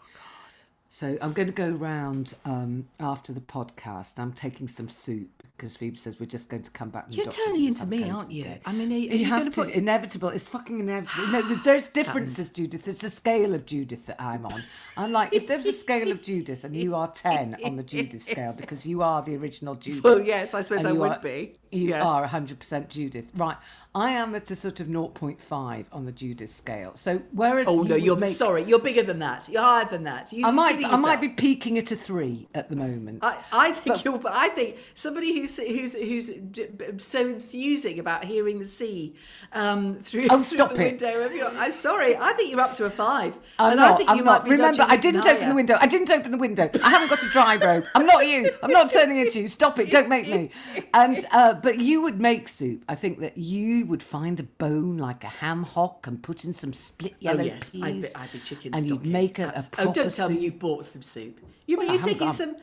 [0.89, 4.19] So I'm going to go round um, after the podcast.
[4.19, 7.07] I'm taking some soup because Phoebe says we're just going to come back.
[7.11, 8.55] You're turning into me, aren't you?
[8.65, 9.65] I mean, are, are You, you, have going to.
[9.65, 10.29] put Inevitable.
[10.29, 11.27] It's fucking inevitable.
[11.33, 12.85] No, there's differences, Judith.
[12.85, 14.63] There's a scale of Judith that I'm on.
[14.97, 18.23] I'm like, if there's a scale of Judith and you are 10 on the Judith
[18.23, 20.05] scale because you are the original Judith.
[20.05, 21.55] Well, yes, I suppose I would are- be.
[21.71, 22.07] You Yes.
[22.07, 23.31] are 100% Judith.
[23.37, 23.57] Right.
[23.95, 26.93] I am at a sort of 0.5 on the Judith scale.
[26.95, 28.65] So whereas Oh you no, you're make- sorry.
[28.65, 29.51] You're bigger than that.
[29.51, 30.33] You're higher than that.
[30.33, 33.19] You, I might, I might be peaking at a three at the moment.
[33.23, 34.19] I, I think you're.
[34.31, 36.67] I think somebody who's who's who's b-
[36.99, 39.15] so enthusing about hearing the sea
[39.53, 40.79] um, through, Oh, through the it.
[40.79, 41.25] window.
[41.27, 42.17] Of your, I'm sorry.
[42.17, 43.95] I think you're up to a five, I'm and not.
[43.95, 44.43] I think I'm you not.
[44.43, 44.51] might be.
[44.57, 45.77] Remember, I didn't even open the window.
[45.81, 46.71] I didn't open the window.
[46.85, 47.85] I haven't got a dry robe.
[47.95, 48.51] I'm not you.
[48.63, 49.49] I'm not turning into you.
[49.49, 49.91] Stop it.
[49.91, 50.51] Don't make me.
[50.95, 52.85] And uh, but you would make soup.
[52.89, 56.53] I think that you would find a bone like a ham hock and put in
[56.53, 57.83] some split Oh yellow yes, peas.
[57.83, 60.29] I'd be, I'd be chicken And you'd make a, a Abs- proper Oh, don't tell
[60.31, 61.41] me you've bought some soup.
[61.67, 62.57] You, Well, you're taking got- some.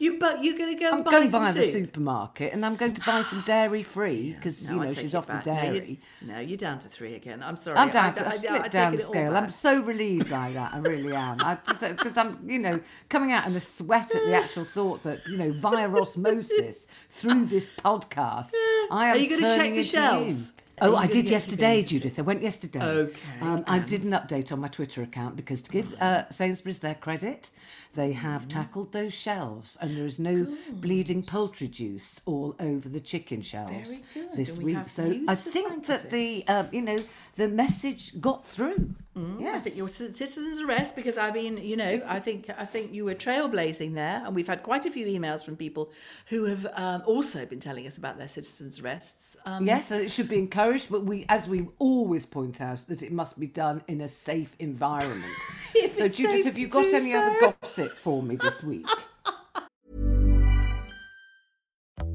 [0.00, 1.62] You but you're going to go buy some I'm and buy going some by the
[1.66, 1.72] soup.
[1.86, 5.00] supermarket and I'm going to buy some dairy free because No, you I know take
[5.02, 5.46] she's it off the back.
[5.46, 6.00] No, you're- dairy.
[6.22, 7.42] No, you're down to three again.
[7.42, 7.76] I'm sorry.
[7.76, 9.32] I'm down I, to, I, I've I, slipped I've down the it all scale.
[9.32, 9.42] back.
[9.44, 10.72] I'm so relieved by that.
[10.74, 11.36] I really am.
[11.36, 15.36] Because I'm, you know, coming out in the sweat at the actual thought that you
[15.36, 18.52] know via osmosis through this podcast,
[18.90, 19.16] I am.
[19.16, 20.46] Are you going to check turning the into shelves?
[20.56, 20.62] you.
[20.69, 22.18] Are Oh, I did yesterday, Judith.
[22.18, 22.80] I went yesterday.
[22.82, 26.78] Okay, Um, I did an update on my Twitter account because to give uh, Sainsbury's
[26.80, 27.50] their credit,
[27.94, 28.48] they have Mm-hmm.
[28.60, 33.98] tackled those shelves and there is no bleeding poultry juice all over the chicken shelves
[34.14, 34.76] Very good, this and we week.
[34.76, 36.98] have So I to think thank that the um, you know
[37.40, 38.94] the message got through.
[39.38, 39.56] yes.
[39.56, 43.06] I think your citizens arrest because I mean, you know, I think I think you
[43.06, 45.90] were trailblazing there, and we've had quite a few emails from people
[46.26, 49.38] who have um, also been telling us about their citizens arrests.
[49.46, 53.02] Um, Yes, and it should be encouraged, but we, as we always point out, that
[53.02, 55.32] it must be done in a safe environment.
[55.74, 58.62] If so, it's Judith, safe have you got do any other gossip for me this
[58.70, 58.86] week?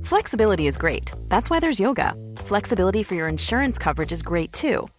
[0.04, 1.14] Flexibility is great.
[1.30, 2.14] That's why there's yoga.
[2.38, 4.88] Flexibility for your insurance coverage is great too.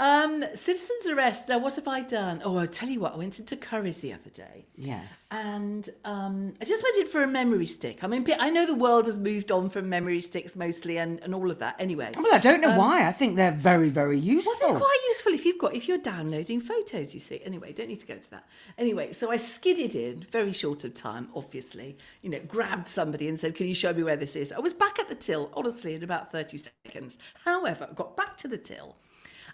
[0.00, 1.50] Um, citizens arrest.
[1.50, 2.40] Now, what have I done?
[2.42, 3.12] Oh, I'll tell you what.
[3.12, 4.64] I went into Currys the other day.
[4.74, 5.28] Yes.
[5.30, 8.02] And um, I just went in for a memory stick.
[8.02, 11.34] I mean, I know the world has moved on from memory sticks mostly and, and
[11.34, 11.76] all of that.
[11.78, 13.06] Anyway, Well, I don't know why.
[13.06, 14.54] I think they're very, very useful.
[14.60, 17.12] Well, they're quite useful if you've got if you're downloading photos.
[17.12, 17.42] You see.
[17.44, 18.48] Anyway, don't need to go into that.
[18.78, 21.28] Anyway, so I skidded in very short of time.
[21.36, 24.60] Obviously, you know, grabbed somebody and said, "Can you show me where this is?" I
[24.60, 27.18] was back at the till, honestly, in about thirty seconds.
[27.44, 28.96] However, I got back to the till.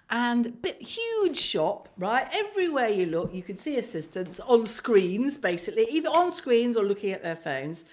[0.09, 2.29] And bit huge shop, right?
[2.33, 7.11] Everywhere you look, you can see assistants on screens, basically, either on screens or looking
[7.11, 7.85] at their phones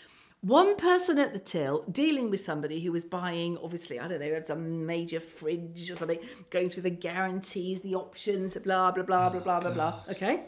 [0.44, 4.44] one person at the till dealing with somebody who was buying, obviously, I don't know,
[4.46, 9.40] some major fridge or something, going through the guarantees, the options, blah, blah, blah, blah,
[9.40, 10.00] blah, blah, oh, blah.
[10.10, 10.44] Okay?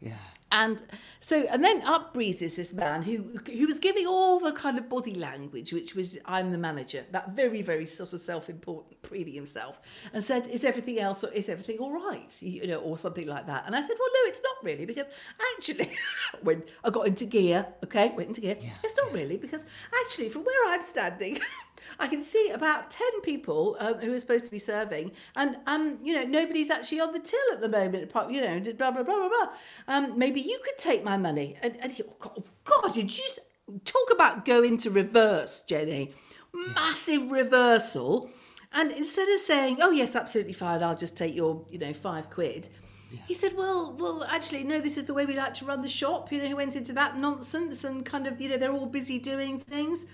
[0.00, 0.14] Yeah.
[0.52, 0.82] And
[1.20, 4.88] so, and then up breezes this man who who was giving all the kind of
[4.88, 9.80] body language, which was I'm the manager, that very very sort of self-important, preening himself,
[10.12, 11.22] and said, "Is everything else?
[11.22, 12.34] Is everything all right?
[12.42, 15.06] You know, or something like that." And I said, "Well, no, it's not really, because
[15.56, 15.96] actually,
[16.42, 19.64] when I got into gear, okay, went into gear, it's not really because
[20.04, 21.38] actually, from where I'm standing."
[22.00, 25.98] I can see about 10 people um, who are supposed to be serving, and um,
[26.02, 29.16] you know, nobody's actually on the till at the moment, you know, blah, blah, blah,
[29.16, 29.48] blah, blah.
[29.88, 31.56] Um, maybe you could take my money.
[31.62, 33.24] And, and he, oh, God, oh, God, did you
[33.84, 36.12] talk about go into reverse, Jenny?
[36.52, 38.30] Massive reversal.
[38.72, 42.30] And instead of saying, oh, yes, absolutely fine, I'll just take your, you know, five
[42.30, 42.68] quid.
[43.26, 44.80] He said, "Well, well, actually, no.
[44.80, 46.92] This is the way we like to run the shop." You know, he went into
[46.92, 50.06] that nonsense and kind of, you know, they're all busy doing things.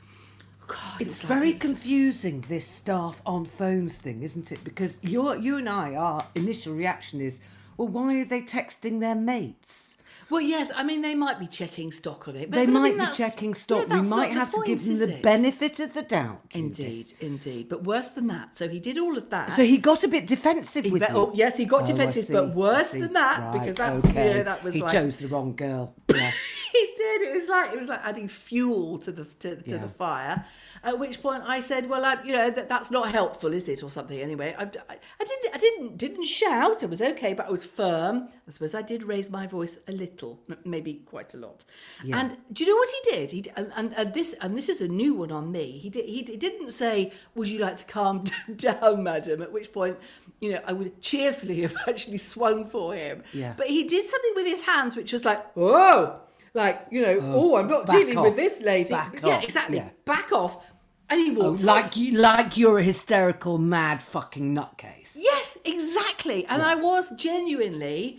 [0.66, 4.62] God, It's very confusing this staff on phones thing, isn't it?
[4.64, 7.40] Because your you and I, our initial reaction is,
[7.76, 9.96] well, why are they texting their mates?
[10.28, 12.50] Well, yes, I mean they might be checking stock on it.
[12.50, 13.88] But, they but I might mean, be checking yeah, stock.
[13.88, 15.22] we might have to give them the it?
[15.22, 16.50] benefit of the doubt.
[16.50, 16.80] Judith.
[16.80, 17.68] Indeed, indeed.
[17.68, 18.56] But worse than that.
[18.56, 19.52] So he did all of that.
[19.52, 21.08] So he got a bit defensive He with you.
[21.12, 24.34] oh, yes, he got Oh, defensive, but worse than that, Right, because that's you okay.
[24.38, 25.94] know that was he like chose the wrong girl.
[26.12, 26.32] Yeah.
[26.78, 27.22] he did.
[27.28, 29.78] It was like it was like adding fuel to the to, to Yeah.
[29.78, 30.44] the fire.
[30.84, 33.82] At which point I said, "Well, I, you know that, that's not helpful, is it,
[33.82, 36.82] or something?" Anyway, I, I, I didn't I didn't didn't shout.
[36.82, 38.28] I was okay, but I was firm.
[38.48, 41.64] I suppose I did raise my voice a little, maybe quite a lot.
[42.12, 43.30] And do you know what he did?
[43.32, 45.78] He and, and, and this and this is a new one on me.
[45.78, 48.24] He did he, d- didn't say, "Would you like to calm
[48.56, 49.98] down, madam?" At which point.
[50.38, 53.22] You know, I would cheerfully have actually swung for him.
[53.32, 53.54] Yeah.
[53.56, 56.20] But he did something with his hands, which was like, "Whoa!"
[56.56, 58.90] Like you know oh, oh i'm not dealing with this lady.
[58.90, 59.76] Back yeah off, exactly.
[59.76, 59.90] Yeah.
[60.04, 60.64] back off.
[61.08, 61.96] And he oh, walked like off.
[61.96, 65.16] you, like you're a hysterical, mad fucking nutcase.
[65.16, 66.44] yes exactly.
[66.46, 68.18] And i was genuinely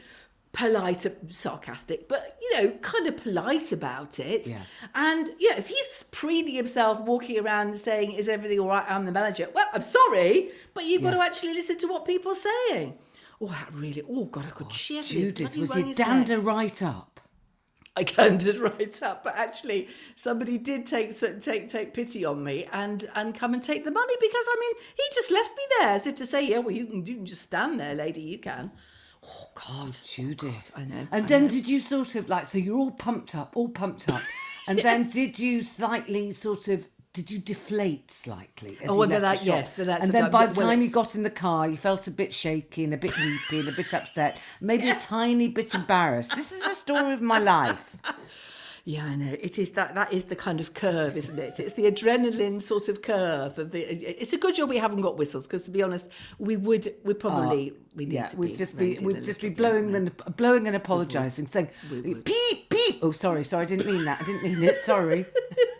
[0.54, 4.47] polite sarcastic but you know kind of polite about it.
[4.47, 4.62] Yeah.
[4.95, 8.86] and yeah if he's preening himself walking around saying is everything all right?
[8.88, 9.50] I'm the manager.
[9.54, 12.97] Well i'm sorry but you've got to actually listen to what people are saying.
[13.41, 15.97] Oh that really oh god i could oh, cheerfully Judith, bloody was rung he his
[15.97, 16.38] damned head.
[16.38, 17.17] her right up?
[17.98, 23.10] I cantered right up, but actually somebody did take take take pity on me and
[23.16, 26.08] and come and take the money because I mean he just left me there as
[26.08, 28.72] if to say, yeah, well you can you can just stand there, lady, you can.
[29.26, 30.72] Oh God, Judith.
[30.76, 31.50] Oh, I know, And I then know.
[31.50, 34.22] did you sort of like, so you're all pumped up, all pumped up.
[34.68, 38.78] And then did you slightly sort of, did you deflate slightly?
[38.88, 41.30] Oh, well, that- the yes, that's And then by the time you got in the
[41.32, 44.89] car, you felt a bit shaky and a bit weepy and a bit upset, maybe
[44.89, 46.36] a tiny bit embarrassed.
[46.36, 47.98] This is a story of my life.
[48.88, 49.36] Yeah, I know.
[49.41, 51.60] It is that that is the kind of curve, isn't it?
[51.60, 53.82] It's the adrenaline sort of curve of the.
[53.82, 56.08] It's a good job we haven't got whistles because, to be honest,
[56.39, 59.41] we would we probably oh, we need Yeah, to we'd be just be we'd just
[59.41, 61.67] be blowing and blowing and apologising, saying
[62.23, 63.00] peep peep.
[63.02, 64.21] Oh, sorry, sorry, I didn't mean that.
[64.21, 64.80] I didn't mean it.
[64.80, 65.26] Sorry.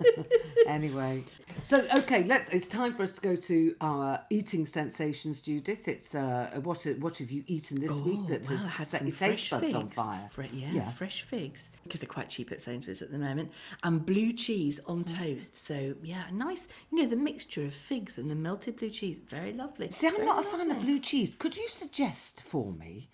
[0.68, 1.24] anyway,
[1.64, 2.50] so okay, let's.
[2.50, 5.88] It's time for us to go to our eating sensations, Judith.
[5.88, 9.12] It's uh, what what have you eaten this week that Oh, has had set your
[9.16, 9.74] taste buds figs.
[9.76, 10.28] on fire?
[10.30, 13.52] Fre- yeah, fresh figs because they're quite cheap at Sainsbury's at the moment,
[13.84, 15.18] and blue cheese on Mm.
[15.20, 15.56] toast.
[15.56, 16.68] So yeah, nice.
[16.92, 19.90] You know the mixture of figs and the melted blue cheese, very lovely.
[19.92, 21.36] See, I'm Very not a fan of blue cheese.
[21.38, 23.10] Could you suggest for me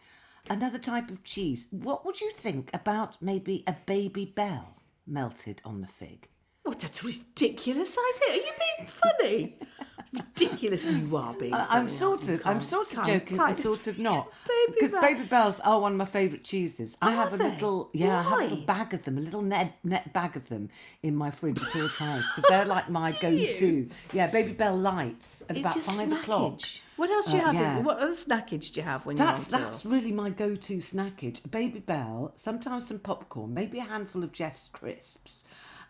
[0.50, 1.68] another type of cheese?
[1.72, 4.66] What would you think about maybe a Babybel
[5.08, 6.28] melted on the fig?
[6.64, 8.34] What that's a ridiculous idea.
[8.42, 9.58] Are you being funny?
[10.14, 10.86] ridiculous.
[10.86, 11.66] You are being funny.
[11.70, 12.36] I'm sort you?
[12.36, 15.02] of, I'm sort of joking, and sort of not, Baby because Bell.
[15.04, 16.98] Babybels are one of my favourite cheeses.
[17.02, 17.50] I have a they?
[17.50, 20.48] little, yeah, I have a little bag of them, a little net net bag of
[20.50, 20.70] them
[21.02, 23.90] in my fridge at all times because they're like my go-to.
[24.14, 26.54] Yeah, Babybel lights at It's about five o'clock.
[26.60, 26.80] snackage.
[26.96, 27.56] What else do you Uh, have?
[27.56, 27.80] yeah.
[27.80, 31.44] What other snackage do you have when That's you're on that's really my go-to snackage.
[31.44, 35.44] A Babybel, sometimes some popcorn, maybe a handful of Geoff's crisps,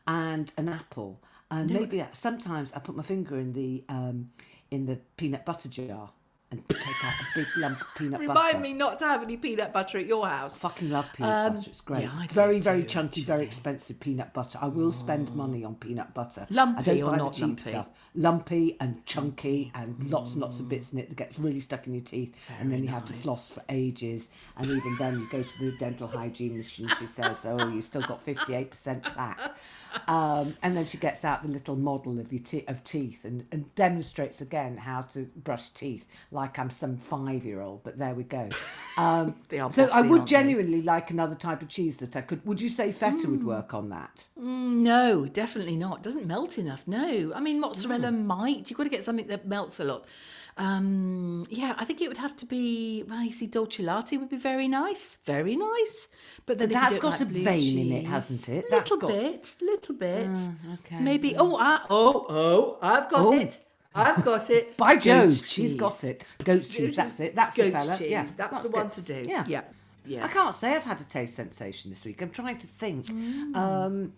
[0.07, 4.29] and an apple, and maybe sometimes I put my finger in the um,
[4.71, 6.11] in the peanut butter jar
[6.51, 8.47] and take out a big lump of peanut Remind butter.
[8.57, 10.55] Remind me not to have any peanut butter at your house.
[10.55, 11.69] Fucking love peanut Um, butter.
[11.71, 12.03] It's great.
[12.03, 14.59] yeah, I very, very too, chunky, very expensive peanut butter.
[14.61, 16.45] I will spend money on peanut butter.
[16.47, 17.71] I Lumpy or not lumpy?
[17.71, 17.89] stuff.
[18.13, 21.87] Lumpy and chunky and lots and lots of bits in it that gets really stuck
[21.87, 22.35] in your teeth.
[22.59, 24.29] and then you have to floss for ages.
[24.55, 28.03] And even then, you go to the dental hygienist and she says, "Oh, you still
[28.03, 29.41] got fifty-eight percent plaque."
[30.08, 33.45] Um, and then she gets out the little model of your te- of teeth and,
[33.51, 37.84] and demonstrates again how to brush teeth like I'm some five-year-old.
[37.84, 38.49] But there we go.
[38.95, 39.34] Um,
[39.71, 40.36] so I would aren't they?
[40.36, 42.45] genuinely like another type of cheese that I could.
[42.45, 44.27] Would you say feta would work on that?
[44.38, 46.03] No, definitely not.
[46.03, 46.88] Doesn't melt enough.
[46.88, 48.27] No, I mean mozzarella Hmm.
[48.27, 48.69] might.
[48.69, 50.06] You've got to get something that melts a lot.
[50.57, 53.03] Um, yeah, I think it would have to be.
[53.07, 56.07] Well, you see, dolce latte would be very nice, very nice.
[56.45, 58.65] But then you that's got like a vein in it, hasn't it?
[58.69, 60.27] That's Little got- bit, little bit.
[60.75, 60.99] okay.
[61.01, 61.35] Maybe.
[61.37, 62.77] Oh, I, oh, oh!
[62.81, 63.33] I've got Oh.
[63.33, 63.59] it.
[63.95, 64.75] I've got it.
[64.77, 66.23] By Jove, Goat's she's got it.
[66.43, 67.35] Goat's cheese, that's it.
[67.35, 67.95] That's the fella.
[67.97, 68.09] cheese.
[68.09, 69.23] Yeah, that's, the one to do.
[69.27, 69.45] Yeah.
[69.47, 69.61] yeah,
[70.05, 70.25] yeah.
[70.25, 72.21] I can't say I've had a taste sensation this week.
[72.21, 73.05] I'm trying to think.
[73.05, 73.55] Mm.
[73.55, 74.13] Um,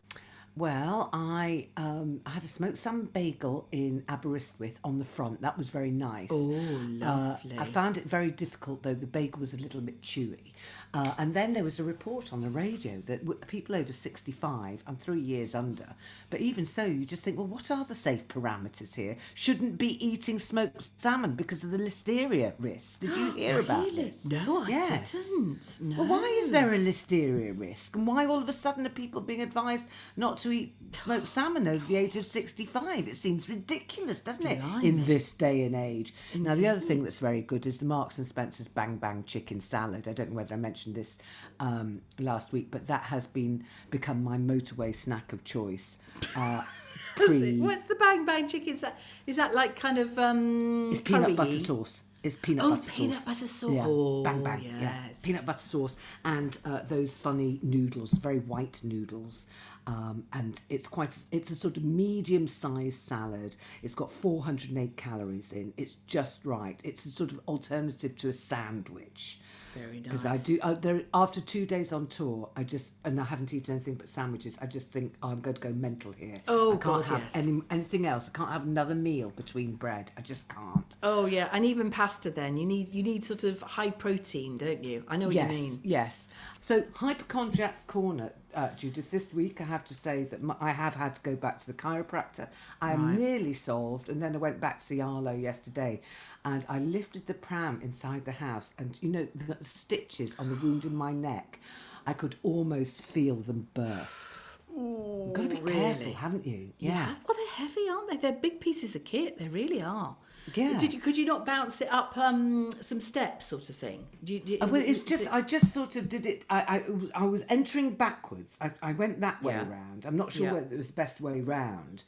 [0.57, 5.41] well, I um, I had a smoked salmon bagel in Aberystwyth on the front.
[5.41, 6.29] That was very nice.
[6.31, 7.57] Oh, lovely.
[7.59, 8.93] I found it very difficult though.
[8.93, 10.53] The bagel was a little bit chewy.
[10.93, 14.83] Uh, and then there was a report on the radio that w- people over 65,
[14.87, 15.87] I'm three years under,
[16.29, 19.17] but even so, you just think, well, what are the safe parameters here?
[19.33, 23.01] Shouldn't be eating smoked salmon because of the listeria risk.
[23.01, 24.05] Did you hear about Really?
[24.05, 24.25] this?
[24.25, 25.11] No, I Yes.
[25.11, 25.79] didn't.
[25.81, 26.03] No.
[26.03, 27.95] Well, why is there a listeria risk?
[27.95, 31.67] And why all of a sudden are people being advised not to eat smoked salmon
[31.67, 33.07] over the age of 65?
[33.07, 36.13] It seems ridiculous, doesn't it, in this day and age?
[36.33, 39.59] Now, the other thing that's very good is the Marks and Spencer's Bang Bang Chicken
[39.59, 40.07] Salad.
[40.07, 41.17] I don't know whether I mentioned this
[41.59, 45.97] um, last week, but that has been become my motorway snack of choice.
[46.35, 46.63] Uh,
[47.17, 48.73] What's pre- What's the bang bang chicken?
[48.75, 50.89] Is that, is that like kind of um?
[50.91, 51.65] It's peanut butter curry-y?
[51.65, 52.01] sauce.
[52.25, 53.25] It's peanut Oh, butter peanut sauce.
[53.25, 53.71] butter sauce.
[53.71, 53.85] Yeah.
[53.85, 54.63] Oh, bang bang.
[54.63, 54.79] Yeah.
[54.81, 55.21] yes.
[55.21, 59.45] Peanut butter sauce and uh, those funny noodles, very white noodles.
[59.85, 61.15] Um, and it's quite.
[61.31, 63.55] It's a sort of medium-sized salad.
[63.83, 65.73] It's got 408 calories in.
[65.77, 66.79] It's just right.
[66.83, 69.39] It's a sort of alternative to a sandwich.
[69.75, 70.03] Very nice.
[70.03, 70.57] Because I do.
[70.61, 74.07] Uh, there, after two days on tour, I just and I haven't eaten anything but
[74.07, 74.57] sandwiches.
[74.61, 76.37] I just think oh, I'm going to go mental here.
[76.47, 77.35] Oh, I can't God, have yes.
[77.35, 78.29] any, anything else.
[78.33, 80.11] I can't have another meal between bread.
[80.17, 80.95] I just can't.
[81.03, 82.14] Oh yeah, and even pasta.
[82.23, 85.03] Then you need you need sort of high protein, don't you?
[85.07, 85.79] I know what yes, you mean.
[85.83, 86.27] Yes.
[86.61, 91.13] So, Hypochondriac's Corner, uh, Judith, this week I have to say that I have had
[91.15, 92.47] to go back to the chiropractor.
[92.81, 96.01] I am nearly solved, and then I went back to see Arlo yesterday
[96.45, 100.55] and I lifted the pram inside the house, and you know, the stitches on the
[100.55, 101.59] wound in my neck,
[102.05, 104.29] I could almost feel them burst.
[104.77, 106.71] You've got to be careful, haven't you?
[106.77, 107.15] Yeah.
[107.27, 108.17] Well, they're heavy, aren't they?
[108.17, 109.39] They're big pieces of kit.
[109.39, 110.15] They really are.
[110.53, 110.77] Yeah.
[110.77, 110.99] Did you?
[110.99, 114.05] Could you not bounce it up um, some steps, sort of thing?
[114.23, 116.45] Do you, do Uh, Well, it's just it- I just sort of did it.
[116.49, 116.83] I
[117.15, 118.57] I, I was entering backwards.
[118.61, 119.67] I, I went that way Yeah.
[119.67, 120.05] round.
[120.05, 120.53] I'm not sure Yeah.
[120.53, 122.03] whether it was the best way round,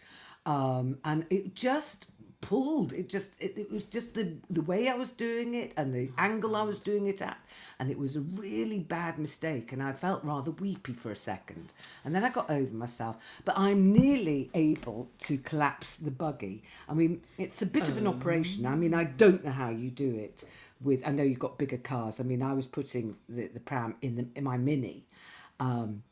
[0.46, 2.06] um, and it just
[2.42, 2.94] pulled.
[2.94, 6.10] It just it, it was just the the way I was doing it and the
[6.18, 7.38] angle I was doing it at,
[7.80, 9.72] and it was a really bad mistake.
[9.74, 11.74] And I felt rather weepy for a second,
[12.06, 13.18] and then I got over myself.
[13.46, 16.64] But I'm nearly able to collapse the buggy.
[16.88, 18.66] I mean, it's a bit of an operation.
[18.66, 20.44] I mean, I don't know how you do it.
[20.82, 22.20] With I know you've got bigger cars.
[22.20, 25.06] I mean, I was putting the, the pram in the in my mini.
[25.60, 26.04] Um,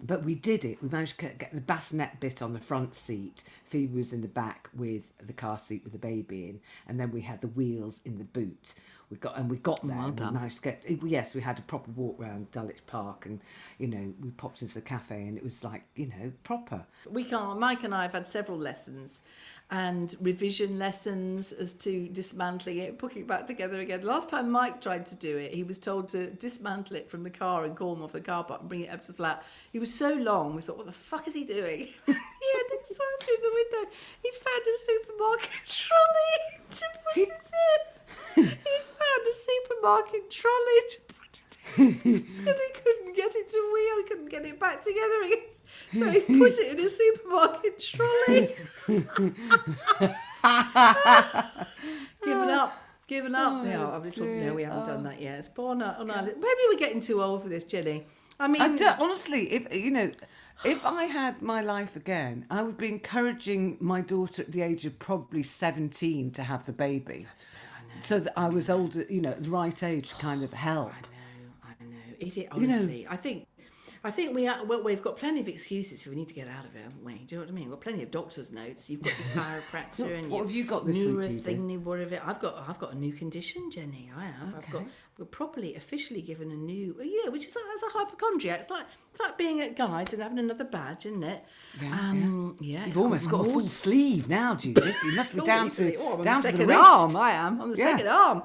[0.00, 0.82] but we did it.
[0.82, 3.42] We managed to get the bassinet bit on the front seat.
[3.64, 7.10] Phoebe was in the back with the car seat with the baby in, and then
[7.10, 8.74] we had the wheels in the boot.
[9.10, 9.96] We got and we got there.
[9.96, 10.84] and we managed to get.
[11.04, 13.40] Yes, we had a proper walk round Dulwich Park, and
[13.78, 16.84] you know we popped into the cafe, and it was like you know proper.
[17.10, 17.58] we can't.
[17.58, 19.22] Mike and I have had several lessons,
[19.70, 24.02] and revision lessons as to dismantling it, putting it back together again.
[24.02, 27.30] Last time Mike tried to do it, he was told to dismantle it from the
[27.30, 29.42] car and call him off the car park and bring it up to the flat.
[29.72, 31.78] He was so long, we thought, what the fuck is he doing?
[32.06, 33.90] he had to sort through the window.
[34.22, 36.38] He'd found a supermarket trolley
[36.70, 37.28] to put it
[38.36, 38.80] in.
[39.18, 42.22] Found a supermarket trolley to put it in.
[42.38, 45.38] Because he couldn't get it to wheel, he couldn't get it back together again.
[45.92, 48.54] So he put it in a supermarket trolley.
[52.24, 52.82] Given up.
[53.06, 53.64] Given up.
[53.64, 55.10] I was thought, no, we haven't done oh.
[55.10, 55.38] that yet.
[55.38, 58.06] It's born on, our Maybe we're getting too old for this, Jenny.
[58.40, 60.12] I mean, I do, honestly, if you know,
[60.64, 64.86] if I had my life again, I would be encouraging my daughter at the age
[64.86, 67.26] of probably seventeen to have the baby,
[68.00, 70.92] so that I was older, you know, the right age kind of oh, help.
[70.92, 71.96] I know, I know.
[72.20, 73.06] Is it You know- honestly?
[73.08, 73.46] I think,
[74.08, 76.48] I think we are, well, we've got plenty of excuses if we need to get
[76.48, 77.14] out of it, haven't we?
[77.26, 77.64] Do you know what I mean?
[77.64, 78.88] We've got plenty of doctor's notes.
[78.88, 81.56] You've got your chiropractor and What your have you got this week, Judy?
[81.56, 82.20] neurothingy, whatever.
[82.24, 84.10] I've got, I've got a new condition, Jenny.
[84.16, 84.54] I have.
[84.56, 84.84] I've got,
[85.18, 88.60] we're properly, officially given a new, you know, which is as a hypochondriac.
[88.60, 91.44] It's like, it's like being at guides and having another badge, isn't it?
[91.92, 92.78] um, yeah.
[92.86, 94.96] it's You've almost got a full sleeve now, Judith.
[95.04, 95.92] You must be Oh, down easily.
[95.92, 97.14] to Oh, down the to the arm.
[97.14, 97.92] I am on the Yeah.
[97.96, 98.42] second arm.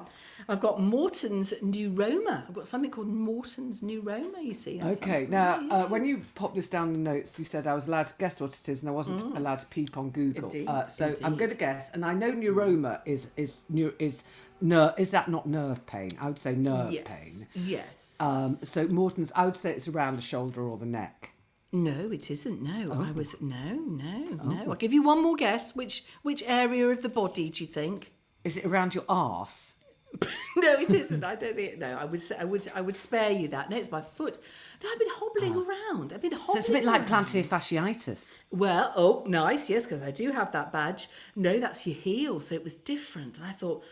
[0.48, 2.46] I've got Morton's neuroma.
[2.48, 4.42] I've got something called Morton's neuroma.
[4.42, 4.78] You see?
[4.78, 7.88] That Okay, now uh, when you popped this down the notes, you said I was
[7.88, 10.42] allowed to guess what it is, and I wasn't allowed to peep on Google.
[10.50, 10.54] Mm.
[10.54, 14.22] Indeed, uh, so I'm going to guess, and I know neuroma is is neu- is
[14.60, 16.10] ner- Is that not nerve pain?
[16.20, 17.06] I would say nerve yes.
[17.54, 17.64] pain.
[17.66, 18.16] Yes.
[18.20, 21.30] Um, so Morton's, I would say it's around the shoulder or the neck.
[21.72, 22.62] no, it isn't.
[22.62, 23.12] No, I Oh.
[23.14, 24.64] was no, no, no.
[24.70, 25.74] I'll give you one more guess.
[25.74, 28.12] Which which area of the body do you think?
[28.44, 29.73] Is it around your arse?
[30.56, 31.24] no, it isn't.
[31.24, 31.78] I don't think.
[31.78, 32.66] No, I would say I would.
[32.74, 33.70] I would spare you that.
[33.70, 34.38] No, it's my foot.
[34.82, 35.66] No, I've been hobbling oh.
[35.66, 36.12] around.
[36.12, 36.54] I've been hobbling.
[36.54, 38.38] So it's a bit like plantar fasciitis.
[38.50, 41.08] Well, oh, nice, yes, because I do have that badge.
[41.34, 43.38] No, that's your heel, so it was different.
[43.38, 43.84] And I thought,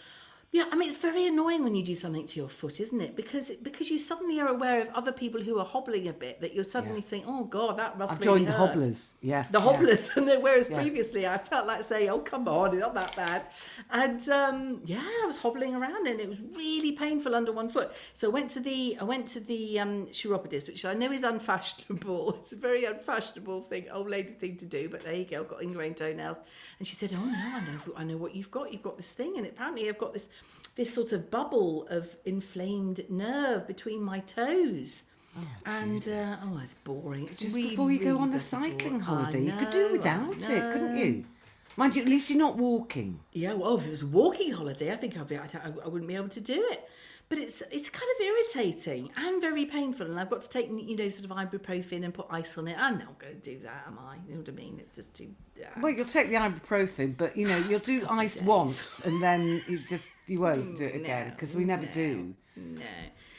[0.54, 3.16] yeah, I mean, it's very annoying when you do something to your foot, isn't it?
[3.16, 6.54] Because because you suddenly are aware of other people who are hobbling a bit that
[6.54, 8.16] you're suddenly think, oh God, that must be.
[8.16, 9.12] I've really joined the hobblers.
[9.22, 9.46] Yeah.
[9.50, 9.64] The yeah.
[9.64, 13.16] hobblers, and then whereas previously I felt like saying, "Oh, come on, it's not that
[13.16, 13.46] bad,"
[13.90, 17.90] and um, yeah, I was hobbling around, and it was really painful under one foot.
[18.12, 21.22] So I went to the I went to the um, chiropodist, which I know is
[21.22, 22.36] unfashionable.
[22.42, 25.40] It's a very unfashionable thing, old lady thing to do, but there you go.
[25.40, 26.38] I've got ingrained toenails,
[26.78, 28.70] and she said, "Oh no, I know, I know what you've got.
[28.70, 30.28] You've got this thing, and apparently I've got this
[30.74, 35.04] this sort of bubble of inflamed nerve between my toes."
[35.64, 37.26] and uh, oh, it's boring.
[37.26, 40.72] It's Just really, before you go on the cycling holiday, you could do without it,
[40.72, 41.24] couldn't you?
[41.76, 43.20] Mind you, at least you're not walking.
[43.32, 46.06] Yeah, well, if it was a walking holiday, I think I'd be, I, I wouldn't
[46.06, 46.86] be able to do it.
[47.32, 50.94] But it's it's kind of irritating and very painful, and I've got to take you
[50.94, 52.76] know sort of ibuprofen and put ice on it.
[52.78, 54.16] I'm not going to do that, am I?
[54.28, 54.76] You know what I mean?
[54.78, 55.30] It's just too.
[55.58, 55.68] Yeah.
[55.80, 59.78] Well, you'll take the ibuprofen, but you know you'll do ice once, and then you
[59.78, 62.34] just you won't do it again because we never do.
[62.54, 62.82] No.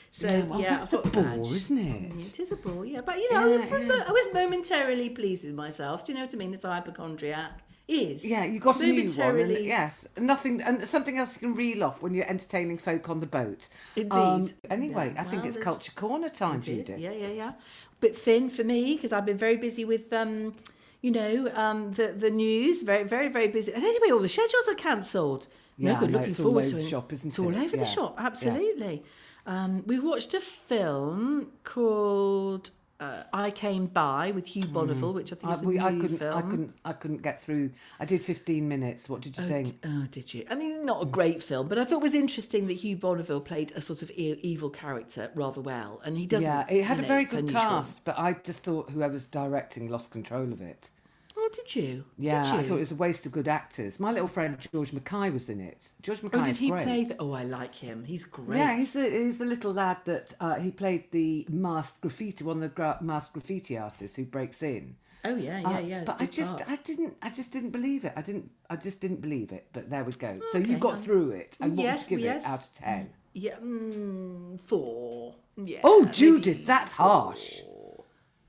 [0.10, 2.18] So Yeah, well, yeah, that's a bore, isn't it?
[2.18, 3.02] Mm, It is a bore, yeah.
[3.02, 6.04] But you know, I, was Yeah, from I was momentarily pleased with myself.
[6.04, 6.56] Do you know what I mean?
[6.56, 8.26] It's a hypochondriac is.
[8.26, 9.40] Yeah, you got a new one.
[9.40, 13.20] And, yes, nothing, and something else you can reel off when you're entertaining folk on
[13.20, 13.68] the boat.
[13.96, 14.12] Indeed.
[14.18, 16.62] Um, anyway, Yeah, I think it's culture corner time.
[16.62, 16.98] Judith.
[17.00, 17.54] Yeah, yeah, yeah.
[18.00, 20.56] Bit thin for me because I've been very busy with, um,
[21.02, 22.82] you know, um, the the news.
[22.84, 23.72] Very, very, very busy.
[23.74, 25.48] And anyway, all the schedules are cancelled.
[25.78, 26.12] Yeah, no good.
[26.12, 26.88] know, Looking it's all forward over to the it.
[26.90, 27.58] shop, isn't it's all it?
[27.58, 28.16] over the Yeah, shop.
[28.18, 28.26] yeah.
[28.28, 29.04] Absolutely.
[29.46, 32.70] Um, we watched a film called
[33.04, 35.52] uh, "I Came By" with Hugh Bonneville, which I think Mm.
[35.52, 36.38] I, is a we, new I couldn't, film.
[36.38, 37.72] I couldn't, I couldn't get through.
[38.00, 39.10] I did 15 minutes.
[39.10, 39.76] What did you think?
[39.86, 40.46] Oh, did you?
[40.50, 43.42] I mean, not a great film, but I thought it was interesting that Hugh Bonneville
[43.42, 46.48] played a sort of e- evil character rather well, and he doesn't.
[46.48, 47.62] yeah, it had a very good unusual.
[47.62, 50.90] cast, but I just thought whoever's directing lost control of it.
[51.54, 52.04] Oh, did you?
[52.18, 52.60] Yeah, did you?
[52.60, 54.00] I thought it was a waste of good actors.
[54.00, 55.90] My little friend George Mackay was in it.
[56.02, 56.84] George Mackay Oh, did he great.
[56.84, 57.04] play?
[57.06, 58.04] The, oh, I like him.
[58.06, 58.58] He's great.
[58.58, 62.62] Yeah, he's the, he's the little lad that uh, he played the masked graffiti, one
[62.64, 64.96] of the masked graffiti artists who breaks in.
[65.26, 66.02] oh yeah, yeah, Uh, yeah.
[66.02, 66.70] it's a but I just, part.
[66.70, 68.14] I didn't, I just didn't believe it.
[68.16, 69.68] I didn't, I just didn't believe it.
[69.74, 70.40] But there we go.
[70.52, 72.46] so you got um, through it, and what yes, would you give yes.
[72.46, 73.10] it out of ten?
[73.34, 75.36] yeah, mm, four.
[75.56, 75.80] Yeah.
[75.84, 77.08] Oh, Judith, that's four.
[77.08, 77.62] harsh.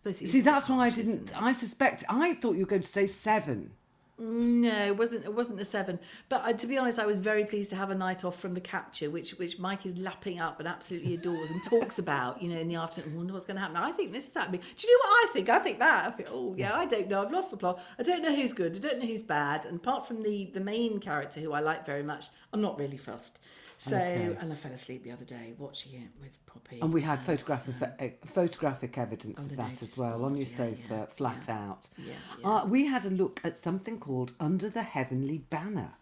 [0.05, 1.33] But See, it's a bit that's why I didn't.
[1.41, 2.05] I suspect.
[2.09, 3.73] I thought you were going to say seven.
[4.17, 5.25] No, it wasn't.
[5.25, 5.99] It wasn't a seven.
[6.29, 8.55] But uh, to be honest, I was very pleased to have a night off from
[8.55, 12.41] the capture, which which Mike is lapping up and absolutely adores and talks about.
[12.41, 13.77] You know, in the afternoon, I wonder what's going to happen.
[13.77, 14.61] I think this is happening.
[14.61, 15.49] Do you know what I think?
[15.49, 16.07] I think that.
[16.07, 17.23] I think, oh yeah, I don't know.
[17.23, 17.81] I've lost the plot.
[17.99, 18.77] I don't know who's good.
[18.77, 19.67] I don't know who's bad.
[19.67, 22.99] And apart from the the main character, who I like very much, I'm not really
[22.99, 23.41] fussed.
[23.77, 24.37] So, Okay.
[24.41, 26.81] and I fell asleep the other day watching it with Poppy.
[26.81, 30.95] And we had photographic eh, photographic evidence of that as well on your yeah, sofa,
[30.95, 31.69] yeah, flat yeah.
[31.69, 31.89] out.
[31.99, 32.15] Yeah,
[32.45, 35.93] Uh, we had a look at something called Under the Heavenly Banner.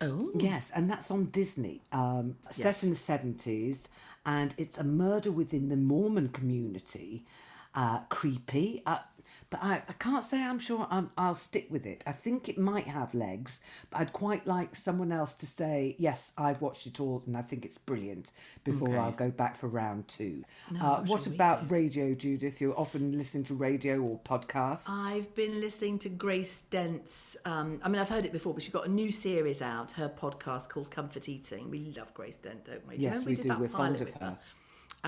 [0.00, 1.82] oh, Yes, and that's on Disney.
[1.92, 3.88] Um, Set in the seventies,
[4.24, 7.24] and it's a murder within the Mormon community.
[7.74, 8.98] Uh, creepy, uh,
[9.50, 12.04] but I, I can't say I'm sure I'm, I'll stick with it.
[12.06, 16.32] I think it might have legs, but I'd quite like someone else to say, yes,
[16.36, 18.32] I've watched it all and I think it's brilliant
[18.64, 20.44] before I'll go back for round two.
[20.70, 22.60] No, uh, what sure about radio, Judith?
[22.60, 24.88] You're often listen to radio or podcasts.
[24.88, 27.36] I've been listening to Grace Dent's.
[27.44, 29.92] Um, I mean, I've heard it before, but she's got a new series out.
[29.92, 31.70] Her podcast called Comfort Eating.
[31.70, 32.96] We love Grace Dent, don't we?
[32.96, 33.58] You Yes, we did do.
[33.58, 34.38] We're fond of with her.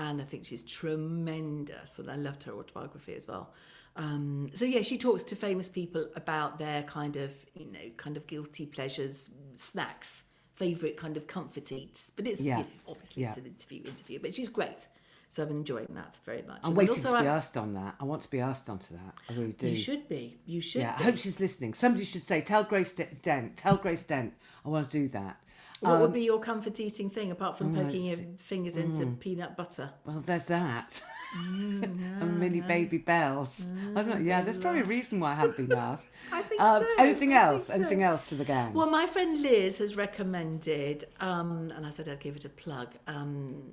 [0.03, 3.53] And I think she's tremendous, and I loved her autobiography as well.
[3.95, 8.17] Um, so yeah, she talks to famous people about their kind of, you know, kind
[8.17, 10.23] of guilty pleasures, snacks,
[10.55, 12.11] favorite kind of comfort eats.
[12.15, 12.59] But it's Yeah.
[12.59, 14.19] you know, obviously it's an interview, interview.
[14.19, 14.87] But she's great,
[15.27, 16.61] so I'm enjoying that very much.
[16.63, 17.95] I'm And waiting also to be I- asked on that.
[17.99, 19.13] I want to be asked onto that.
[19.29, 19.67] I really do.
[19.67, 20.39] You should be.
[20.47, 20.81] You should.
[20.81, 21.75] Yeah, I hope she's listening.
[21.75, 24.33] Somebody should say, "Tell Grace Dent, tell Grace Dent,
[24.65, 25.37] I want to do that."
[25.81, 29.57] What would be your comfort eating thing apart from oh, poking your fingers into peanut
[29.57, 29.89] butter?
[30.05, 31.01] Well, there's that.
[31.35, 33.65] and mini Babybels.
[33.97, 36.07] I'm not, yeah, there's probably a reason why I haven't been asked.
[36.31, 37.67] I think Um, so, Anything I else?
[37.67, 37.73] so.
[37.73, 38.73] Anything else for the gang?
[38.73, 42.89] Well, my friend Liz has recommended, um, and I said I'd give it a plug,
[43.07, 43.63] um,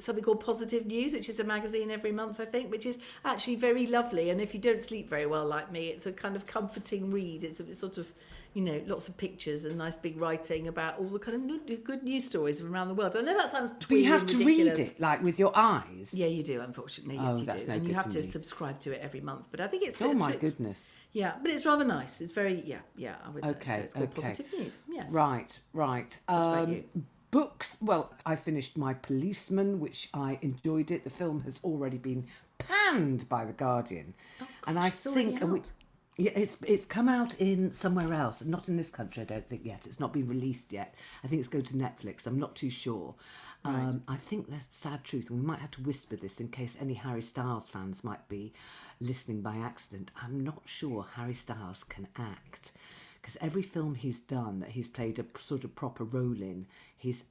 [0.00, 3.54] something called Positive News, which is a magazine every month, I think, which is actually
[3.56, 4.28] very lovely.
[4.28, 7.42] And if you don't sleep very well like me, it's a kind of comforting read.
[7.42, 8.12] It's a it's sort of,
[8.54, 12.02] you know, lots of pictures and nice big writing about all the kind of good
[12.04, 13.16] news stories from around the world.
[13.16, 14.78] I know that sounds but twee you have to ridiculous.
[14.78, 16.12] read it like with your eyes.
[16.14, 16.60] Yeah, you do.
[16.60, 18.26] Unfortunately, yes, Oh, you that's do, no and you have to me.
[18.28, 19.46] subscribe to it every month.
[19.50, 20.94] But I think it's Oh it's my re- goodness.
[21.12, 22.20] Yeah, but it's rather nice.
[22.20, 23.16] It's very yeah, yeah.
[23.26, 23.50] I would say.
[23.50, 24.28] Okay, so it's called okay.
[24.28, 24.82] Positive News.
[24.88, 25.12] Yes.
[25.12, 26.18] Right, right.
[26.28, 26.84] Um,
[27.30, 27.78] books.
[27.82, 31.02] Well, I finished My Policeman, which I enjoyed it.
[31.04, 32.26] The film has already been
[32.58, 34.14] panned by The Guardian.
[34.66, 35.40] and I Oh, it's already think.
[35.42, 35.62] and we-.
[36.16, 39.22] Yeah, it's it's come out in somewhere else, not in this country.
[39.22, 39.86] I don't think yet.
[39.86, 40.94] It's not been released yet.
[41.24, 42.26] I think it's going to Netflix.
[42.26, 43.14] I'm not too sure.
[43.66, 46.48] Um, I think that's the sad truth, and we might have to whisper this in
[46.48, 48.52] case any Harry Styles fans might be
[49.00, 50.10] listening by accident.
[50.22, 52.72] I'm not sure Harry Styles can act
[53.20, 57.24] because every film he's done that he's played a sort of proper role in, he's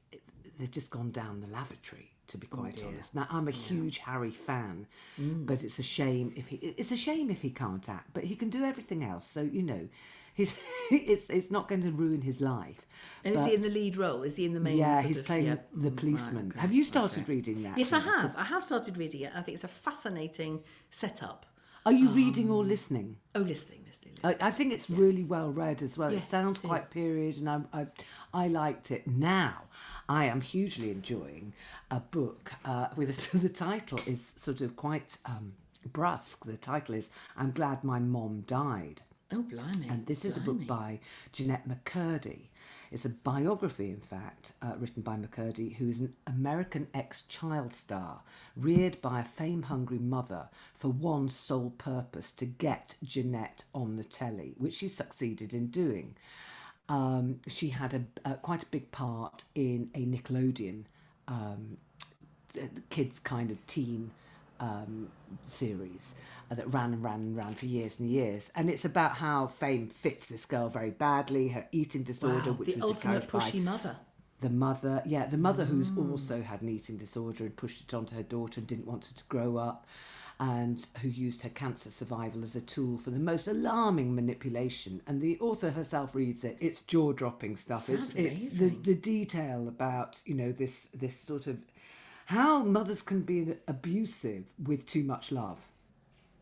[0.57, 2.12] they've just gone down the lavatory.
[2.27, 6.47] To be quite honest, now I'm a huge Harry fan, but it's a shame if
[6.47, 9.27] he it's a shame if he can't act, but he can do everything else.
[9.27, 9.89] So you know,
[10.33, 10.55] he's
[10.91, 12.87] it's it's not going to ruin his life.
[13.25, 14.23] And is he in the lead role?
[14.23, 14.77] Is he in the main?
[14.77, 15.55] yeah, he's of- playing yeah.
[15.73, 16.47] the Mm, right, policeman.
[16.51, 17.33] okay, Have you started okay.
[17.33, 17.77] reading that?
[17.77, 18.35] Yes, I have.
[18.37, 19.31] I have started reading it.
[19.35, 21.45] I think it's a fascinating setup.
[21.85, 23.17] Are you reading or listening?
[23.35, 24.47] Oh, listening, listening, I, listening.
[24.47, 26.13] I think it's really well read as well.
[26.13, 26.87] Yes, it sounds it quite is.
[26.87, 27.87] period, and I, I,
[28.33, 29.05] I liked it.
[29.05, 29.63] Now,
[30.09, 31.53] I am hugely enjoying
[31.89, 35.53] a book uh, with the title is sort of quite um,
[35.91, 36.45] brusque.
[36.45, 39.01] The title is "I'm Glad My Mom Died."
[39.31, 39.87] Oh, blimey!
[39.89, 40.99] And this is a book by
[41.31, 42.49] Jennette McCurdy.
[42.91, 47.73] It's a biography, in fact, uh, written by McCurdy, who is an American ex child
[47.73, 48.21] star,
[48.55, 54.03] reared by a fame hungry mother for one sole purpose to get Jennette on the
[54.03, 56.15] telly, which she succeeded in doing.
[56.93, 60.83] Um, she had a, a quite a big part in a Nickelodeon
[61.27, 61.77] um,
[62.89, 64.11] kids kind of teen
[64.59, 65.09] um,
[65.45, 66.15] series
[66.51, 68.51] uh, that ran and ran and ran for years and years.
[68.55, 72.69] And it's about how fame fits this girl very badly, her eating disorder, Wow, which
[72.75, 73.95] the was ultimate pushy mother.
[74.41, 78.15] the mother, yeah, the mother who's also had an eating disorder and pushed it onto
[78.15, 79.87] her daughter and didn't want her to grow up,
[80.39, 85.01] and who used her cancer survival as a tool for the most alarming manipulation.
[85.07, 87.89] And the author herself reads it; it's jaw dropping stuff.
[87.89, 88.81] it's Sounds it's the, amazing.
[88.83, 91.65] the detail about you know this this sort of
[92.27, 95.61] how mothers can be abusive with too much love.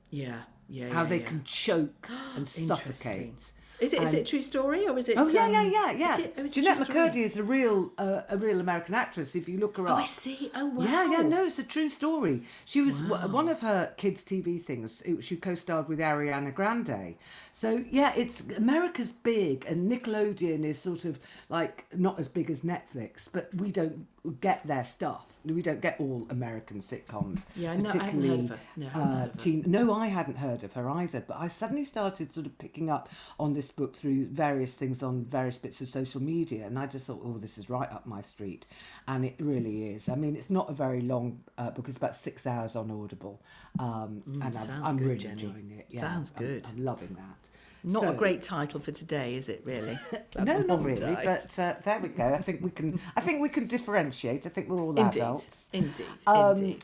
[0.09, 1.25] Yeah, Yeah, how yeah, they yeah.
[1.25, 3.51] can choke and suffocate.
[3.81, 5.17] Is it is And- it a true story or is it?
[5.17, 6.13] Oh yeah, um, yeah, yeah, yeah.
[6.13, 6.77] is it- oh, Jennette?
[6.77, 9.35] McCurdy is a real, uh, a real American actress.
[9.35, 10.51] If you look her Oh, I see.
[10.55, 10.83] Oh wow.
[10.83, 12.43] Yeah, yeah, no, it's a true story.
[12.63, 15.01] She was one of her kids' TV things.
[15.01, 17.15] It, she co-starred with Ariana Grande.
[17.53, 21.19] So yeah, it's America's big, and Nickelodeon is sort of
[21.49, 24.05] like not as big as Netflix, but we don't
[24.39, 25.27] get their stuff.
[25.43, 27.45] We don't get all American sitcoms.
[27.55, 28.59] Yeah, no, I haven't heard of her.
[28.77, 29.39] No, I uh, heard of her.
[29.39, 32.91] teen- no, I hadn't heard of her either, but I suddenly started sort of picking
[32.91, 33.09] up
[33.39, 37.07] on this book through various things on various bits of social media, and I just
[37.07, 38.67] thought, oh, this is right up my street,
[39.07, 40.07] and it really is.
[40.09, 43.41] I mean, it's not a very long uh, book; it's about six hours on Audible,
[43.79, 45.31] um, and I'm, Mm, I'm good, really Jenny.
[45.33, 45.87] enjoying it.
[45.89, 46.67] Yeah, Sounds I'm- good.
[46.69, 47.47] I'm, loving that.
[47.83, 49.61] Not a great title for today, is it?
[49.65, 49.97] Really?
[50.39, 52.33] No, not really, but uh, there we go.
[52.33, 52.99] I think we can.
[53.15, 54.45] I think we can differentiate.
[54.45, 55.69] I think we're all indeed, adults.
[55.73, 56.83] indeed, Um, indeed.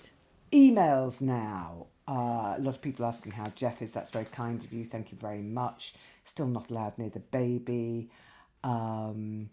[0.52, 1.88] Emails now.
[2.08, 3.94] Uh, a lot of people asking how Geoff is.
[3.94, 4.86] That's very kind of you.
[4.86, 5.94] Thank you very much.
[6.24, 8.10] Still not allowed near the baby.
[8.64, 9.50] Um,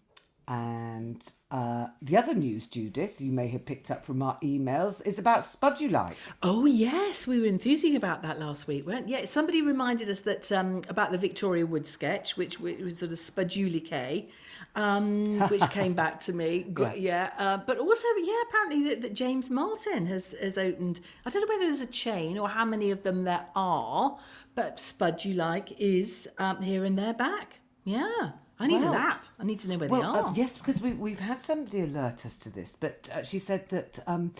[0.47, 5.17] and uh, the other news, Judith, you may have picked up from our emails, is
[5.17, 6.15] about Spudulike.
[6.43, 9.07] Oh yes, we were enthusing about that last week, weren't?
[9.07, 13.17] Yeah, somebody reminded us that um, about the Victoria Wood sketch, which, was sort of
[13.17, 14.29] Spudulike,
[14.75, 16.63] um, which came back to me.
[16.63, 20.99] Gr- Yeah, uh, but also yeah, apparently that, that James Martin has has opened.
[21.25, 24.17] I don't know whether there's a chain or how many of them there are,
[24.53, 27.59] but Spudulike is um, here and there back.
[27.83, 29.25] Yeah, I need Well- an app.
[29.39, 30.25] I need to know where Well, they are.
[30.27, 33.67] uh, yes, because we, we've had somebody alert us to this, but uh, she said
[33.69, 34.33] that um,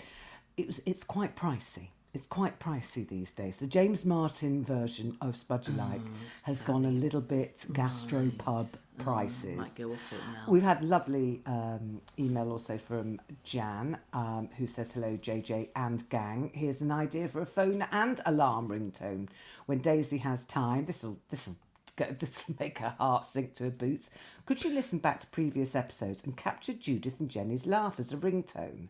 [0.58, 1.90] it was it's quite pricey.
[2.14, 3.58] It's quite pricey these days.
[3.58, 6.10] The James Martin version of Spudulike Oh,
[6.44, 9.60] has gone a little bit gastropub prices.
[9.60, 10.46] off it now.
[10.48, 16.52] We've had lovely um, email also from Jan, um, who says hello, JJ and gang.
[16.54, 19.28] Here's an idea for a phone and alarm ringtone.
[19.66, 21.58] When Daisy has time, this'll this will
[22.48, 24.10] will make her heart sink to her boots.
[24.46, 28.18] Could she listen back to previous episodes and capture Judith and Jenny's laugh as a
[28.18, 28.90] ringtone?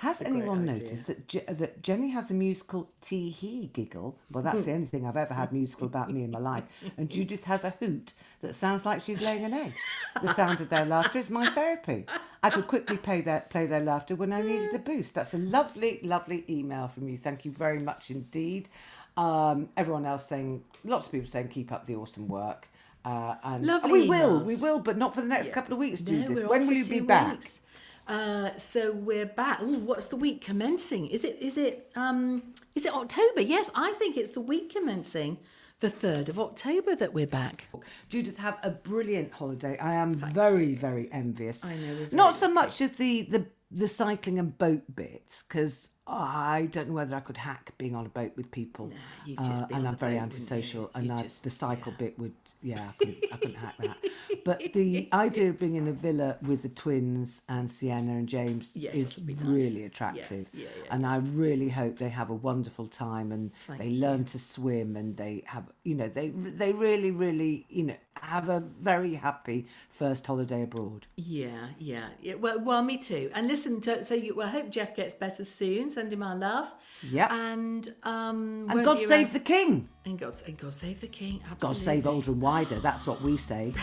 [0.00, 4.16] Has anyone noticed that Je- that Jenny has a musical tee hee giggle?
[4.32, 6.64] Well, that's the only thing I've ever had musical about me in my life.
[6.96, 9.74] And Judith has a hoot that sounds like she's laying an egg.
[10.22, 12.06] The sound of their laughter is my therapy.
[12.42, 15.14] I could quickly play their play their laughter when I needed a boost.
[15.14, 17.18] That's a lovely, lovely email from you.
[17.18, 18.70] Thank you very much indeed.
[19.18, 22.68] Um, everyone else saying, lots of people saying, keep up the awesome work.
[23.04, 24.44] Uh, and Lovely we will, emails.
[24.44, 26.30] we will, but not for the next couple of weeks, Judith.
[26.30, 27.32] we're when will you be back?
[27.32, 27.60] weeks.
[28.06, 29.62] Uh, so we're back.
[29.62, 31.06] Ooh, what's the week commencing?
[31.06, 32.42] Is it is it um
[32.74, 33.40] is it October?
[33.40, 35.38] Yes, I think it's the week commencing
[35.78, 37.68] the third of October that we're back.
[38.10, 39.78] Judith, have a brilliant holiday.
[39.78, 41.64] I am very, very envious.
[41.64, 46.68] I know, Not so much of the the the cycling and boat bits because I
[46.72, 48.90] don't know whether I could hack being on a boat with people.
[49.26, 50.22] you'd just Uh, be and I'm very boat, you?
[50.22, 51.98] antisocial, and I, just- the cycle yeah.
[51.98, 53.96] bit would, yeah, I couldn't, I couldn't hack that.
[54.44, 58.76] But the idea of being in a villa with the twins and Sienna and James
[58.76, 59.40] Yes, is nice.
[59.42, 60.48] really attractive.
[60.52, 60.88] yeah, yeah.
[60.90, 64.00] And I really hope they have a wonderful time and Thank they you.
[64.00, 68.48] learn to swim and they have, you know, they they really, really, you know, have
[68.48, 71.06] a very happy first holiday abroad.
[71.16, 72.34] Yeah, yeah, yeah.
[72.34, 73.30] Well, well, me too.
[73.34, 75.89] And listen, to, so you, well, I hope Geoff gets better soon.
[75.90, 76.72] Send him our love.
[77.08, 77.32] Yeah.
[77.34, 79.88] And um, And God save the king.
[80.04, 81.40] and God, and God save the king.
[81.50, 81.66] Absolutely.
[81.68, 82.80] God save older and wider.
[82.80, 83.74] That's what we say.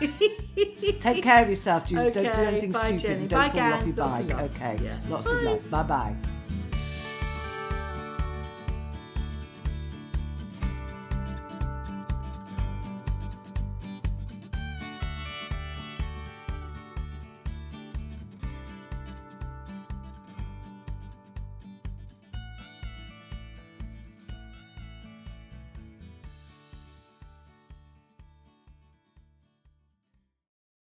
[1.00, 2.10] Take care of yourself, Judy.
[2.10, 3.00] Don't do anything bye, stupid.
[3.00, 3.26] Jenny.
[3.26, 4.28] Don't Bye, fall off your Lots bike.
[4.32, 4.50] love.
[4.54, 4.78] Okay.
[4.84, 4.96] Yeah.
[5.08, 5.70] Lots of love.
[5.70, 6.37] Bye bye.